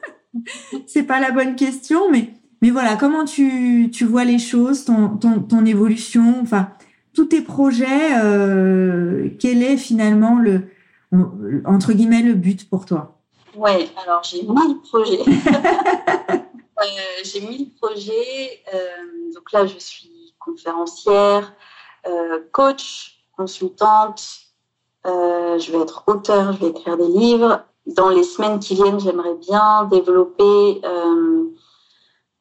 C'est 0.86 1.04
pas 1.04 1.20
la 1.20 1.30
bonne 1.30 1.56
question, 1.56 2.10
mais, 2.10 2.34
mais 2.60 2.70
voilà, 2.70 2.96
comment 2.96 3.24
tu, 3.24 3.90
tu 3.90 4.04
vois 4.04 4.24
les 4.24 4.38
choses, 4.38 4.84
ton, 4.84 5.16
ton, 5.16 5.40
ton 5.40 5.64
évolution, 5.64 6.38
enfin 6.42 6.70
tous 7.14 7.24
tes 7.24 7.40
projets, 7.40 8.22
euh, 8.22 9.30
quel 9.40 9.62
est 9.62 9.78
finalement 9.78 10.38
le, 10.38 10.68
entre 11.64 11.94
guillemets, 11.94 12.22
le 12.22 12.34
but 12.34 12.68
pour 12.68 12.84
toi? 12.84 13.18
Ouais, 13.56 13.88
alors 14.04 14.22
j'ai 14.22 14.42
mille 14.42 14.78
projets. 14.82 15.20
euh, 16.30 16.84
j'ai 17.24 17.40
mille 17.40 17.72
projets. 17.74 18.62
Euh, 18.74 19.32
donc 19.34 19.50
là, 19.52 19.66
je 19.66 19.78
suis 19.78 20.34
conférencière, 20.38 21.54
coach, 22.52 23.18
consultante. 23.36 24.47
Euh, 25.06 25.58
je 25.58 25.72
vais 25.72 25.78
être 25.78 26.04
auteur, 26.06 26.52
je 26.52 26.58
vais 26.58 26.68
écrire 26.68 26.96
des 26.96 27.06
livres. 27.06 27.62
Dans 27.86 28.08
les 28.08 28.24
semaines 28.24 28.58
qui 28.58 28.74
viennent, 28.74 29.00
j'aimerais 29.00 29.34
bien 29.34 29.84
développer 29.84 30.80
euh, 30.84 31.44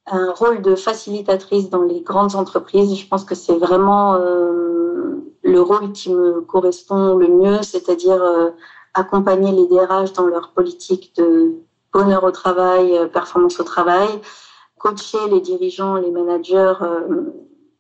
un 0.07 0.31
rôle 0.33 0.61
de 0.61 0.75
facilitatrice 0.75 1.69
dans 1.69 1.83
les 1.83 2.01
grandes 2.01 2.35
entreprises. 2.35 2.97
Je 2.97 3.07
pense 3.07 3.23
que 3.23 3.35
c'est 3.35 3.57
vraiment 3.57 4.15
euh, 4.15 5.15
le 5.43 5.61
rôle 5.61 5.93
qui 5.93 6.13
me 6.13 6.41
correspond 6.41 7.15
le 7.15 7.27
mieux, 7.27 7.63
c'est-à-dire 7.63 8.21
accompagner 8.93 9.51
les 9.51 9.67
DRH 9.67 10.13
dans 10.13 10.25
leur 10.25 10.51
politique 10.51 11.15
de 11.15 11.53
bonheur 11.93 12.23
au 12.23 12.31
travail, 12.31 13.09
performance 13.13 13.59
au 13.59 13.63
travail, 13.63 14.09
coacher 14.77 15.29
les 15.31 15.39
dirigeants, 15.39 15.95
les 15.95 16.11
managers 16.11 16.73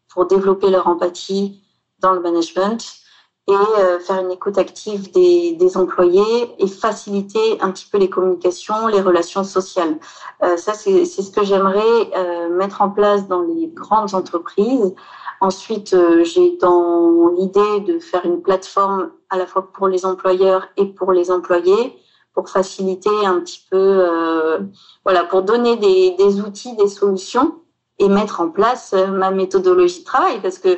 pour 0.09 0.25
développer 0.27 0.69
leur 0.69 0.87
empathie 0.87 1.61
dans 1.99 2.13
le 2.13 2.21
management 2.21 3.06
et 3.47 3.53
euh, 3.53 3.99
faire 3.99 4.19
une 4.19 4.31
écoute 4.31 4.57
active 4.57 5.11
des, 5.11 5.53
des, 5.53 5.77
employés 5.77 6.53
et 6.59 6.67
faciliter 6.67 7.57
un 7.61 7.71
petit 7.71 7.87
peu 7.89 7.97
les 7.97 8.09
communications, 8.09 8.87
les 8.87 8.99
relations 8.99 9.45
sociales. 9.45 9.97
Euh, 10.43 10.57
ça, 10.57 10.73
c'est 10.73 11.05
ce 11.05 11.31
que 11.31 11.45
j'aimerais 11.45 12.11
euh, 12.15 12.49
mettre 12.49 12.81
en 12.81 12.89
place 12.89 13.27
dans 13.27 13.41
les 13.41 13.67
grandes 13.67 14.13
entreprises. 14.13 14.93
Ensuite, 15.39 15.93
euh, 15.93 16.25
j'ai 16.25 16.57
dans 16.57 17.29
l'idée 17.37 17.79
de 17.81 17.99
faire 17.99 18.25
une 18.25 18.41
plateforme 18.41 19.11
à 19.29 19.37
la 19.37 19.45
fois 19.45 19.71
pour 19.71 19.87
les 19.87 20.05
employeurs 20.05 20.67
et 20.75 20.85
pour 20.85 21.13
les 21.13 21.31
employés 21.31 21.97
pour 22.33 22.49
faciliter 22.49 23.25
un 23.25 23.39
petit 23.39 23.65
peu, 23.71 23.77
euh, 23.77 24.59
voilà, 25.03 25.23
pour 25.23 25.41
donner 25.41 25.75
des, 25.77 26.11
des, 26.11 26.39
outils, 26.41 26.75
des 26.75 26.87
solutions 26.87 27.55
et 27.97 28.09
mettre 28.09 28.41
en 28.41 28.49
place 28.49 28.93
ma 28.93 29.31
méthodologie 29.31 30.01
de 30.01 30.05
travail 30.05 30.39
parce 30.39 30.59
que 30.59 30.77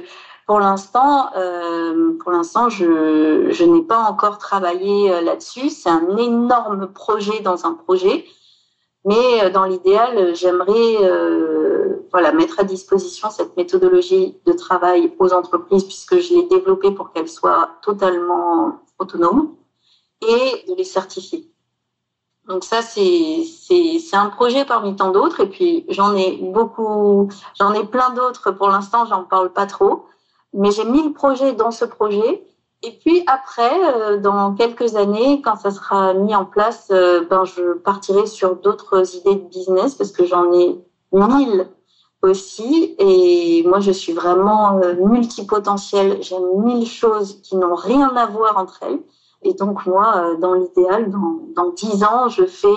pour 0.50 0.60
l'instant, 0.60 1.30
euh, 1.36 2.18
pour 2.18 2.32
l'instant, 2.32 2.70
je, 2.70 3.52
je 3.52 3.64
n'ai 3.64 3.84
pas 3.84 4.00
encore 4.00 4.40
travaillé 4.40 5.14
euh, 5.14 5.22
là-dessus. 5.22 5.70
C'est 5.70 5.92
un 5.92 6.18
énorme 6.18 6.92
projet 6.92 7.40
dans 7.42 7.68
un 7.68 7.76
projet, 7.76 8.26
mais 9.06 9.44
euh, 9.44 9.52
dans 9.52 9.66
l'idéal, 9.66 10.34
j'aimerais 10.34 10.96
voilà 12.12 12.32
mettre 12.32 12.60
à 12.60 12.64
disposition 12.64 13.30
cette 13.30 13.56
méthodologie 13.58 14.38
de 14.48 14.54
travail 14.54 15.14
aux 15.20 15.34
entreprises 15.34 15.84
puisque 15.84 16.18
je 16.18 16.34
l'ai 16.34 16.48
développée 16.48 16.90
pour 16.90 17.12
qu'elles 17.12 17.30
soient 17.30 17.70
totalement 17.84 18.80
autonomes 18.98 19.54
et 20.28 20.66
de 20.68 20.74
les 20.74 20.84
certifier. 20.84 21.48
Donc 22.48 22.64
ça, 22.64 22.82
c'est 22.82 23.44
c'est 23.46 24.18
un 24.18 24.30
projet 24.30 24.66
parmi 24.66 24.96
tant 24.96 25.12
d'autres. 25.12 25.42
Et 25.42 25.48
puis 25.48 25.86
j'en 25.90 26.16
ai 26.16 26.38
beaucoup, 26.38 27.30
j'en 27.60 27.72
ai 27.74 27.86
plein 27.86 28.10
d'autres. 28.16 28.50
Pour 28.50 28.70
l'instant, 28.70 29.06
j'en 29.06 29.26
parle 29.26 29.54
pas 29.54 29.68
trop 29.68 30.08
mais 30.54 30.72
j'ai 30.72 30.86
mis 30.86 31.04
le 31.04 31.14
projet 31.14 31.54
dans 31.54 31.72
ce 31.72 31.86
projet. 31.86 32.44
Et 32.82 32.92
puis 32.92 33.24
après, 33.28 33.78
euh, 33.94 34.18
dans 34.18 34.54
quelques 34.54 34.96
années, 34.96 35.42
quand 35.42 35.58
ça 35.58 35.72
sera 35.72 36.14
mis 36.14 36.34
en 36.34 36.46
place, 36.46 36.88
euh, 36.92 37.26
ben 37.30 37.44
je 37.44 37.74
partirai 37.74 38.26
sur 38.26 38.56
d'autres 38.56 39.16
idées 39.18 39.36
de 39.36 39.48
business 39.50 39.96
parce 39.96 40.12
que 40.12 40.26
j'en 40.26 40.52
ai 40.54 40.80
mille 41.12 41.68
aussi. 42.22 42.96
Et 43.00 43.64
moi, 43.68 43.80
je 43.82 43.92
suis 43.92 44.14
vraiment 44.14 44.78
euh, 44.78 44.96
multipotentielle. 44.96 46.22
J'aime 46.22 46.64
mille 46.64 46.88
choses 46.88 47.42
qui 47.42 47.58
n'ont 47.58 47.76
rien 47.76 48.16
à 48.16 48.26
voir 48.28 48.58
entre 48.58 48.80
elles. 48.84 49.00
Et 49.42 49.54
donc 49.54 49.86
moi, 49.86 50.36
dans 50.42 50.54
l'idéal, 50.54 51.10
dans 51.10 51.70
dix 51.72 52.04
ans, 52.04 52.28
je 52.28 52.46
fais 52.46 52.68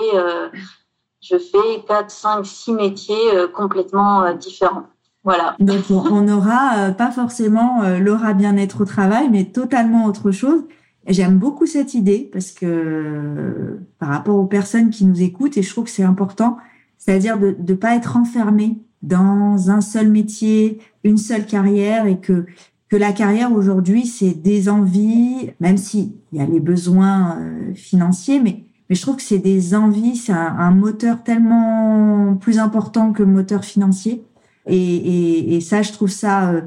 je 1.19 1.37
fais 1.37 1.83
quatre, 1.85 2.09
cinq, 2.09 2.45
six 2.45 2.71
métiers 2.71 3.49
complètement 3.53 4.33
différents. 4.33 4.85
Voilà. 5.23 5.55
Donc 5.59 5.85
on 5.89 6.21
n'aura 6.21 6.77
euh, 6.77 6.91
pas 6.91 7.11
forcément 7.11 7.81
euh, 7.83 7.99
l'aura 7.99 8.33
bien-être 8.33 8.81
au 8.81 8.85
travail, 8.85 9.29
mais 9.31 9.45
totalement 9.45 10.05
autre 10.05 10.31
chose. 10.31 10.65
J'aime 11.07 11.37
beaucoup 11.37 11.65
cette 11.65 11.93
idée 11.93 12.29
parce 12.31 12.51
que 12.51 12.65
euh, 12.65 13.87
par 13.99 14.09
rapport 14.09 14.35
aux 14.35 14.45
personnes 14.45 14.89
qui 14.89 15.05
nous 15.05 15.21
écoutent, 15.21 15.57
et 15.57 15.63
je 15.63 15.69
trouve 15.69 15.85
que 15.85 15.89
c'est 15.89 16.03
important, 16.03 16.57
c'est-à-dire 16.97 17.37
de 17.37 17.55
ne 17.57 17.73
pas 17.73 17.95
être 17.95 18.17
enfermé 18.17 18.77
dans 19.01 19.69
un 19.69 19.81
seul 19.81 20.09
métier, 20.09 20.79
une 21.03 21.17
seule 21.17 21.45
carrière, 21.45 22.05
et 22.05 22.19
que 22.19 22.45
que 22.89 22.97
la 22.97 23.11
carrière 23.11 23.51
aujourd'hui 23.51 24.05
c'est 24.05 24.33
des 24.33 24.69
envies, 24.69 25.51
même 25.59 25.77
si 25.77 26.15
il 26.31 26.39
y 26.39 26.41
a 26.41 26.45
les 26.45 26.59
besoins 26.59 27.37
financiers, 27.75 28.39
mais 28.39 28.65
mais 28.89 28.95
je 28.95 29.01
trouve 29.01 29.15
que 29.15 29.21
c'est 29.21 29.39
des 29.39 29.75
envies, 29.75 30.17
c'est 30.17 30.33
un, 30.33 30.55
un 30.57 30.71
moteur 30.71 31.23
tellement 31.23 32.35
plus 32.35 32.59
important 32.59 33.13
que 33.13 33.23
le 33.23 33.31
moteur 33.31 33.63
financier 33.63 34.23
et, 34.67 34.75
et, 34.75 35.55
et, 35.55 35.61
ça, 35.61 35.81
je 35.81 35.91
trouve 35.91 36.09
ça 36.09 36.51
euh, 36.51 36.61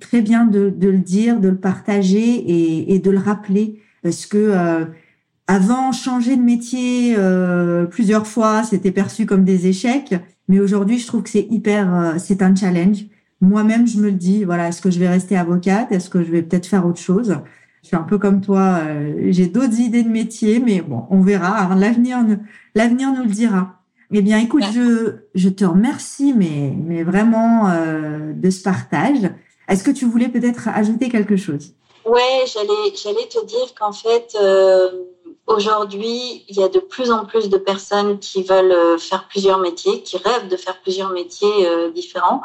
très 0.00 0.22
bien 0.22 0.46
de, 0.46 0.70
de, 0.70 0.88
le 0.88 0.98
dire, 0.98 1.40
de 1.40 1.48
le 1.48 1.58
partager 1.58 2.18
et, 2.18 2.94
et, 2.94 2.98
de 2.98 3.10
le 3.10 3.18
rappeler, 3.18 3.80
parce 4.02 4.26
que 4.26 4.36
euh, 4.36 4.84
avant, 5.46 5.92
changer 5.92 6.36
de 6.36 6.42
métier 6.42 7.14
euh, 7.16 7.86
plusieurs 7.86 8.26
fois, 8.26 8.64
c'était 8.64 8.90
perçu 8.90 9.26
comme 9.26 9.44
des 9.44 9.68
échecs. 9.68 10.14
Mais 10.48 10.60
aujourd'hui, 10.60 10.98
je 10.98 11.06
trouve 11.06 11.22
que 11.22 11.30
c'est 11.30 11.46
hyper, 11.50 11.94
euh, 11.94 12.14
c'est 12.18 12.42
un 12.42 12.54
challenge. 12.54 13.06
Moi-même, 13.40 13.86
je 13.86 13.98
me 13.98 14.06
le 14.06 14.12
dis, 14.12 14.44
voilà, 14.44 14.68
est-ce 14.68 14.80
que 14.82 14.90
je 14.90 14.98
vais 14.98 15.08
rester 15.08 15.36
avocate? 15.36 15.92
Est-ce 15.92 16.10
que 16.10 16.22
je 16.24 16.30
vais 16.30 16.42
peut-être 16.42 16.66
faire 16.66 16.86
autre 16.86 17.00
chose? 17.00 17.38
Je 17.82 17.88
suis 17.88 17.96
un 17.96 18.02
peu 18.02 18.18
comme 18.18 18.40
toi, 18.40 18.80
euh, 18.82 19.28
j'ai 19.30 19.46
d'autres 19.46 19.78
idées 19.78 20.02
de 20.02 20.08
métier, 20.08 20.58
mais 20.58 20.80
bon, 20.80 21.04
on 21.10 21.20
verra. 21.20 21.72
L'avenir, 21.76 22.18
l'avenir 22.74 23.12
nous 23.12 23.22
le 23.22 23.30
dira. 23.30 23.75
Eh 24.12 24.22
bien, 24.22 24.38
écoute, 24.38 24.64
je, 24.72 25.16
je 25.34 25.48
te 25.48 25.64
remercie, 25.64 26.32
mais, 26.32 26.72
mais 26.76 27.02
vraiment 27.02 27.68
de 28.34 28.50
ce 28.50 28.62
partage. 28.62 29.30
Est-ce 29.68 29.82
que 29.82 29.90
tu 29.90 30.06
voulais 30.06 30.28
peut-être 30.28 30.68
ajouter 30.68 31.08
quelque 31.08 31.36
chose? 31.36 31.72
Ouais, 32.06 32.44
j'allais, 32.46 32.94
j'allais 32.94 33.26
te 33.26 33.44
dire 33.44 33.74
qu'en 33.76 33.90
fait, 33.90 34.36
euh, 34.40 34.90
aujourd'hui, 35.48 36.44
il 36.48 36.56
y 36.56 36.62
a 36.62 36.68
de 36.68 36.78
plus 36.78 37.10
en 37.10 37.24
plus 37.24 37.48
de 37.48 37.56
personnes 37.56 38.20
qui 38.20 38.44
veulent 38.44 38.70
euh, 38.70 38.96
faire 38.96 39.26
plusieurs 39.26 39.58
métiers, 39.58 40.02
qui 40.04 40.16
rêvent 40.16 40.46
de 40.46 40.56
faire 40.56 40.80
plusieurs 40.82 41.10
métiers 41.10 41.68
euh, 41.68 41.90
différents, 41.90 42.42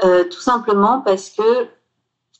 tout 0.00 0.40
simplement 0.40 1.00
parce 1.00 1.30
que 1.30 1.68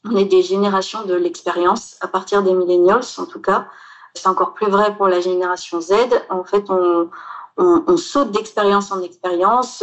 on 0.05 0.17
est 0.17 0.25
des 0.25 0.43
générations 0.43 1.05
de 1.05 1.15
l'expérience, 1.15 1.97
à 2.01 2.09
partir 2.09 2.43
des 2.43 2.55
millennials 2.55 3.05
en 3.19 3.27
tout 3.27 3.41
cas. 3.41 3.69
C'est 4.15 4.27
encore 4.27 4.55
plus 4.55 4.67
vrai 4.67 4.97
pour 4.97 5.07
la 5.07 5.21
génération 5.21 5.81
Z. 5.81 5.93
En 6.29 6.43
fait, 6.43 6.65
on, 6.71 7.09
on, 7.57 7.85
on 7.87 7.97
saute 7.97 8.31
d'expérience 8.31 8.93
en 8.93 9.03
expérience 9.03 9.83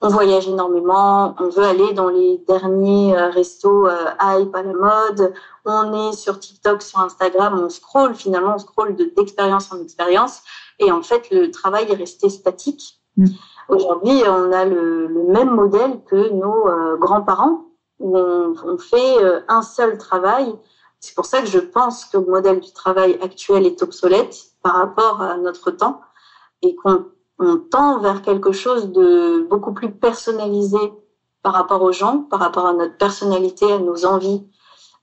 on 0.00 0.08
voyage 0.08 0.46
énormément, 0.46 1.34
on 1.40 1.48
veut 1.48 1.64
aller 1.64 1.92
dans 1.92 2.08
les 2.08 2.38
derniers 2.46 3.16
euh, 3.16 3.30
restos 3.30 3.88
euh, 3.88 4.10
hype 4.20 4.54
à 4.54 4.62
la 4.62 4.72
mode, 4.72 5.34
on 5.64 6.10
est 6.10 6.12
sur 6.12 6.38
TikTok, 6.38 6.82
sur 6.82 7.00
Instagram, 7.00 7.60
on 7.60 7.68
scroll 7.68 8.14
finalement, 8.14 8.54
on 8.54 8.58
scroll 8.58 8.94
d'expérience 9.16 9.72
en 9.72 9.82
expérience, 9.82 10.42
et 10.78 10.92
en 10.92 11.02
fait 11.02 11.30
le 11.30 11.50
travail 11.50 11.90
est 11.90 11.96
resté 11.96 12.28
statique. 12.28 13.00
Mm. 13.16 13.26
Aujourd'hui, 13.68 14.22
on 14.26 14.52
a 14.52 14.64
le, 14.64 15.08
même 15.28 15.50
modèle 15.50 16.00
que 16.04 16.30
nos 16.30 16.68
euh, 16.68 16.96
grands-parents, 16.96 17.64
où 17.98 18.16
on, 18.16 18.54
on 18.64 18.78
fait 18.78 19.16
un 19.48 19.62
seul 19.62 19.98
travail. 19.98 20.54
C'est 21.00 21.16
pour 21.16 21.26
ça 21.26 21.40
que 21.40 21.48
je 21.48 21.58
pense 21.58 22.04
que 22.04 22.16
le 22.16 22.26
modèle 22.26 22.60
du 22.60 22.72
travail 22.72 23.18
actuel 23.20 23.66
est 23.66 23.82
obsolète 23.82 24.36
par 24.62 24.74
rapport 24.74 25.20
à 25.20 25.36
notre 25.36 25.72
temps 25.72 26.00
et 26.62 26.74
qu'on 26.74 27.04
on 27.38 27.56
tend 27.56 27.98
vers 28.00 28.22
quelque 28.22 28.52
chose 28.52 28.90
de 28.90 29.46
beaucoup 29.48 29.72
plus 29.72 29.90
personnalisé 29.90 30.78
par 31.42 31.52
rapport 31.52 31.82
aux 31.82 31.92
gens, 31.92 32.26
par 32.30 32.40
rapport 32.40 32.66
à 32.66 32.72
notre 32.72 32.96
personnalité, 32.96 33.70
à 33.70 33.78
nos 33.78 34.04
envies, 34.04 34.42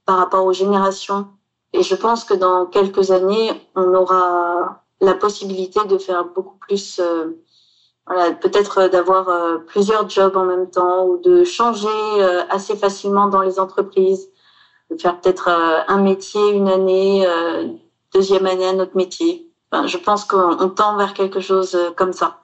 par 0.05 0.17
rapport 0.17 0.45
aux 0.45 0.53
générations. 0.53 1.27
Et 1.73 1.81
je 1.81 1.95
pense 1.95 2.23
que 2.23 2.33
dans 2.33 2.65
quelques 2.65 3.11
années, 3.11 3.51
on 3.75 3.93
aura 3.93 4.83
la 5.01 5.13
possibilité 5.13 5.83
de 5.85 5.97
faire 5.97 6.25
beaucoup 6.25 6.57
plus, 6.57 6.99
euh, 6.99 7.41
voilà, 8.05 8.31
peut-être 8.33 8.87
d'avoir 8.87 9.29
euh, 9.29 9.57
plusieurs 9.57 10.09
jobs 10.09 10.35
en 10.35 10.45
même 10.45 10.69
temps 10.69 11.05
ou 11.05 11.17
de 11.17 11.43
changer 11.43 11.87
euh, 11.87 12.43
assez 12.49 12.75
facilement 12.75 13.27
dans 13.27 13.41
les 13.41 13.59
entreprises, 13.59 14.29
de 14.89 14.97
faire 14.97 15.19
peut-être 15.19 15.49
un 15.49 15.97
métier 15.97 16.51
une 16.51 16.67
année, 16.67 17.25
deuxième 18.13 18.45
année 18.45 18.67
un 18.67 18.79
autre 18.79 18.95
métier 18.95 19.44
je 19.87 19.97
pense 19.97 20.25
qu'on 20.25 20.69
tend 20.69 20.97
vers 20.97 21.13
quelque 21.13 21.39
chose 21.39 21.75
euh, 21.75 21.91
comme 21.95 22.13
ça. 22.13 22.41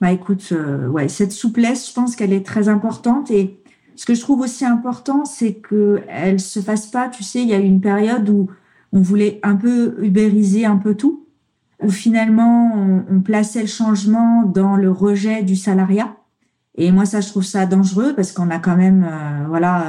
Bah 0.00 0.12
écoute, 0.12 0.48
euh, 0.52 0.88
ouais, 0.88 1.08
cette 1.08 1.32
souplesse, 1.32 1.88
je 1.88 1.94
pense 1.94 2.16
qu'elle 2.16 2.32
est 2.32 2.44
très 2.44 2.68
importante 2.68 3.30
et 3.30 3.60
ce 3.96 4.06
que 4.06 4.14
je 4.14 4.20
trouve 4.20 4.40
aussi 4.40 4.64
important, 4.64 5.24
c'est 5.24 5.54
que 5.54 6.02
elle 6.08 6.40
se 6.40 6.60
fasse 6.60 6.86
pas. 6.86 7.08
Tu 7.08 7.22
sais, 7.22 7.42
il 7.42 7.48
y 7.48 7.54
a 7.54 7.58
eu 7.58 7.64
une 7.64 7.80
période 7.80 8.28
où 8.28 8.50
on 8.92 9.00
voulait 9.00 9.38
un 9.42 9.54
peu 9.54 9.96
ubériser 10.02 10.66
un 10.66 10.76
peu 10.76 10.96
tout, 10.96 11.26
où 11.80 11.90
finalement 11.90 12.74
on, 13.08 13.20
plaçait 13.20 13.60
le 13.60 13.68
changement 13.68 14.42
dans 14.42 14.76
le 14.76 14.90
rejet 14.90 15.42
du 15.42 15.54
salariat. 15.54 16.16
Et 16.76 16.90
moi, 16.90 17.04
ça, 17.04 17.20
je 17.20 17.28
trouve 17.28 17.44
ça 17.44 17.66
dangereux 17.66 18.14
parce 18.16 18.32
qu'on 18.32 18.50
a 18.50 18.58
quand 18.58 18.76
même, 18.76 19.06
euh, 19.08 19.46
voilà, 19.48 19.86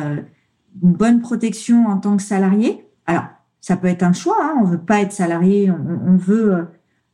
une 0.84 0.94
bonne 0.94 1.22
protection 1.22 1.88
en 1.88 1.98
tant 1.98 2.16
que 2.16 2.24
salarié. 2.24 2.86
Alors, 3.08 3.26
ça 3.66 3.78
peut 3.78 3.88
être 3.88 4.04
un 4.04 4.14
choix. 4.14 4.38
Hein, 4.40 4.58
on 4.62 4.64
veut 4.64 4.78
pas 4.78 5.02
être 5.02 5.12
salarié, 5.12 5.72
on, 5.72 6.12
on 6.14 6.18
veut 6.18 6.68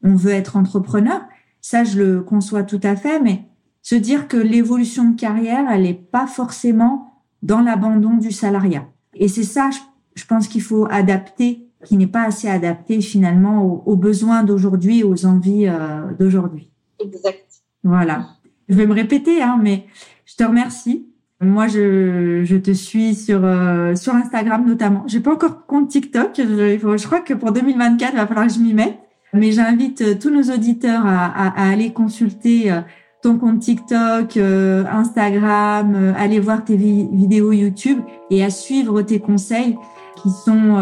on 0.04 0.16
veut 0.16 0.32
être 0.32 0.58
entrepreneur. 0.58 1.22
Ça, 1.62 1.86
je 1.86 2.02
le 2.02 2.22
conçois 2.22 2.64
tout 2.64 2.80
à 2.84 2.98
fait, 2.98 3.22
mais 3.22 3.46
se 3.82 3.96
dire 3.96 4.28
que 4.28 4.36
l'évolution 4.36 5.10
de 5.12 5.16
carrière, 5.16 5.66
elle 5.72 5.84
n'est 5.84 5.94
pas 5.94 6.28
forcément 6.28 7.14
dans 7.42 7.62
l'abandon 7.62 8.18
du 8.18 8.32
salariat. 8.32 8.86
Et 9.14 9.30
c'est 9.30 9.44
ça, 9.44 9.70
je, 10.16 10.26
pense 10.26 10.50
qu'il 10.50 10.62
faut 10.62 10.88
adapter, 10.90 11.68
qui 11.86 11.96
n'est 11.96 12.08
pas 12.08 12.24
assez 12.24 12.50
adapté 12.50 13.00
finalement 13.00 13.64
aux, 13.64 13.96
besoins 13.96 14.44
d'aujourd'hui, 14.44 15.06
aux 15.06 15.26
envies 15.26 15.68
euh, 15.68 16.12
d'aujourd'hui. 16.20 16.70
Exact. 17.00 17.46
Voilà. 17.84 18.28
Je 18.68 18.76
vais 18.76 18.86
me 18.86 18.94
répéter, 18.94 19.42
hein, 19.42 19.58
mais 19.62 19.86
je 20.26 20.36
te 20.36 20.44
remercie. 20.44 21.08
Moi, 21.42 21.68
je, 21.68 22.44
je 22.44 22.56
te 22.56 22.70
suis 22.72 23.16
sur 23.16 23.44
euh, 23.44 23.96
sur 23.96 24.14
Instagram 24.14 24.64
notamment. 24.66 25.04
J'ai 25.08 25.20
pas 25.20 25.34
encore 25.34 25.66
compte 25.66 25.90
TikTok. 25.90 26.34
Je, 26.38 27.06
crois 27.06 27.22
que 27.22 27.34
pour 27.34 27.52
2024, 27.52 28.12
il 28.14 28.18
va 28.18 28.28
falloir 28.28 28.46
que 28.46 28.54
je 28.54 28.60
m'y 28.60 28.76
mette. 28.76 29.00
Mais 29.34 29.52
j'invite 29.52 30.02
euh, 30.02 30.16
tous 30.20 30.30
nos 30.30 30.54
auditeurs 30.54 31.06
à, 31.06 31.26
à, 31.26 31.72
aller 31.72 31.94
consulter 31.94 32.72
euh, 32.72 32.82
ton 33.24 33.38
compte 33.38 33.60
TikTok, 33.60 34.38
euh, 34.38 34.84
Instagram, 34.92 36.14
aller 36.18 36.40
voir 36.40 36.64
tes 36.64 36.76
vidéos 36.76 37.52
YouTube 37.52 38.00
et 38.30 38.44
à 38.44 38.50
suivre 38.50 39.02
tes 39.04 39.20
conseils 39.20 39.78
qui 40.22 40.30
sont 40.30 40.80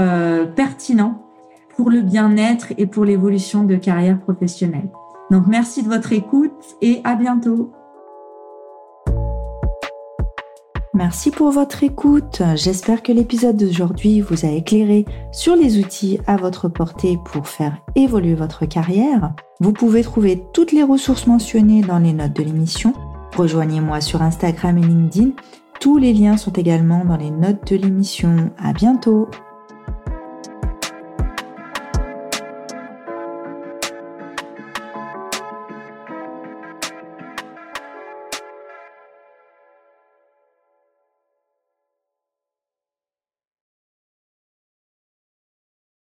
pertinents 0.56 1.26
pour 1.76 1.90
le 1.90 2.02
bien-être 2.02 2.68
et 2.78 2.88
pour 2.88 3.04
l'évolution 3.04 3.66
de 3.66 3.76
carrière 3.76 4.20
professionnelle. 4.22 4.90
Donc 5.32 5.48
merci 5.48 5.84
de 5.84 5.90
votre 5.90 6.14
écoute 6.14 6.78
et 6.82 7.02
à 7.04 7.16
bientôt. 7.16 7.74
Merci 11.00 11.32
pour 11.32 11.52
votre 11.52 11.82
écoute. 11.86 12.42
J'espère 12.56 13.02
que 13.02 13.14
l'épisode 13.14 13.56
d'aujourd'hui 13.56 14.20
vous 14.20 14.46
a 14.46 14.50
éclairé 14.50 15.06
sur 15.32 15.56
les 15.56 15.80
outils 15.80 16.20
à 16.28 16.36
votre 16.36 16.68
portée 16.68 17.18
pour 17.24 17.48
faire 17.48 17.78
évoluer 17.96 18.36
votre 18.36 18.66
carrière. 18.66 19.32
Vous 19.62 19.72
pouvez 19.72 20.04
trouver 20.04 20.44
toutes 20.52 20.74
les 20.74 20.84
ressources 20.84 21.26
mentionnées 21.26 21.80
dans 21.80 22.00
les 22.00 22.12
notes 22.12 22.36
de 22.36 22.44
l'émission. 22.44 22.92
Rejoignez-moi 23.38 24.02
sur 24.02 24.22
Instagram 24.22 24.78
et 24.78 24.82
LinkedIn. 24.82 25.30
Tous 25.80 25.98
les 25.98 26.12
liens 26.12 26.36
sont 26.36 26.52
également 26.52 27.06
dans 27.06 27.16
les 27.16 27.32
notes 27.32 27.72
de 27.72 27.78
l'émission. 27.78 28.52
À 28.62 28.74
bientôt! 28.74 29.30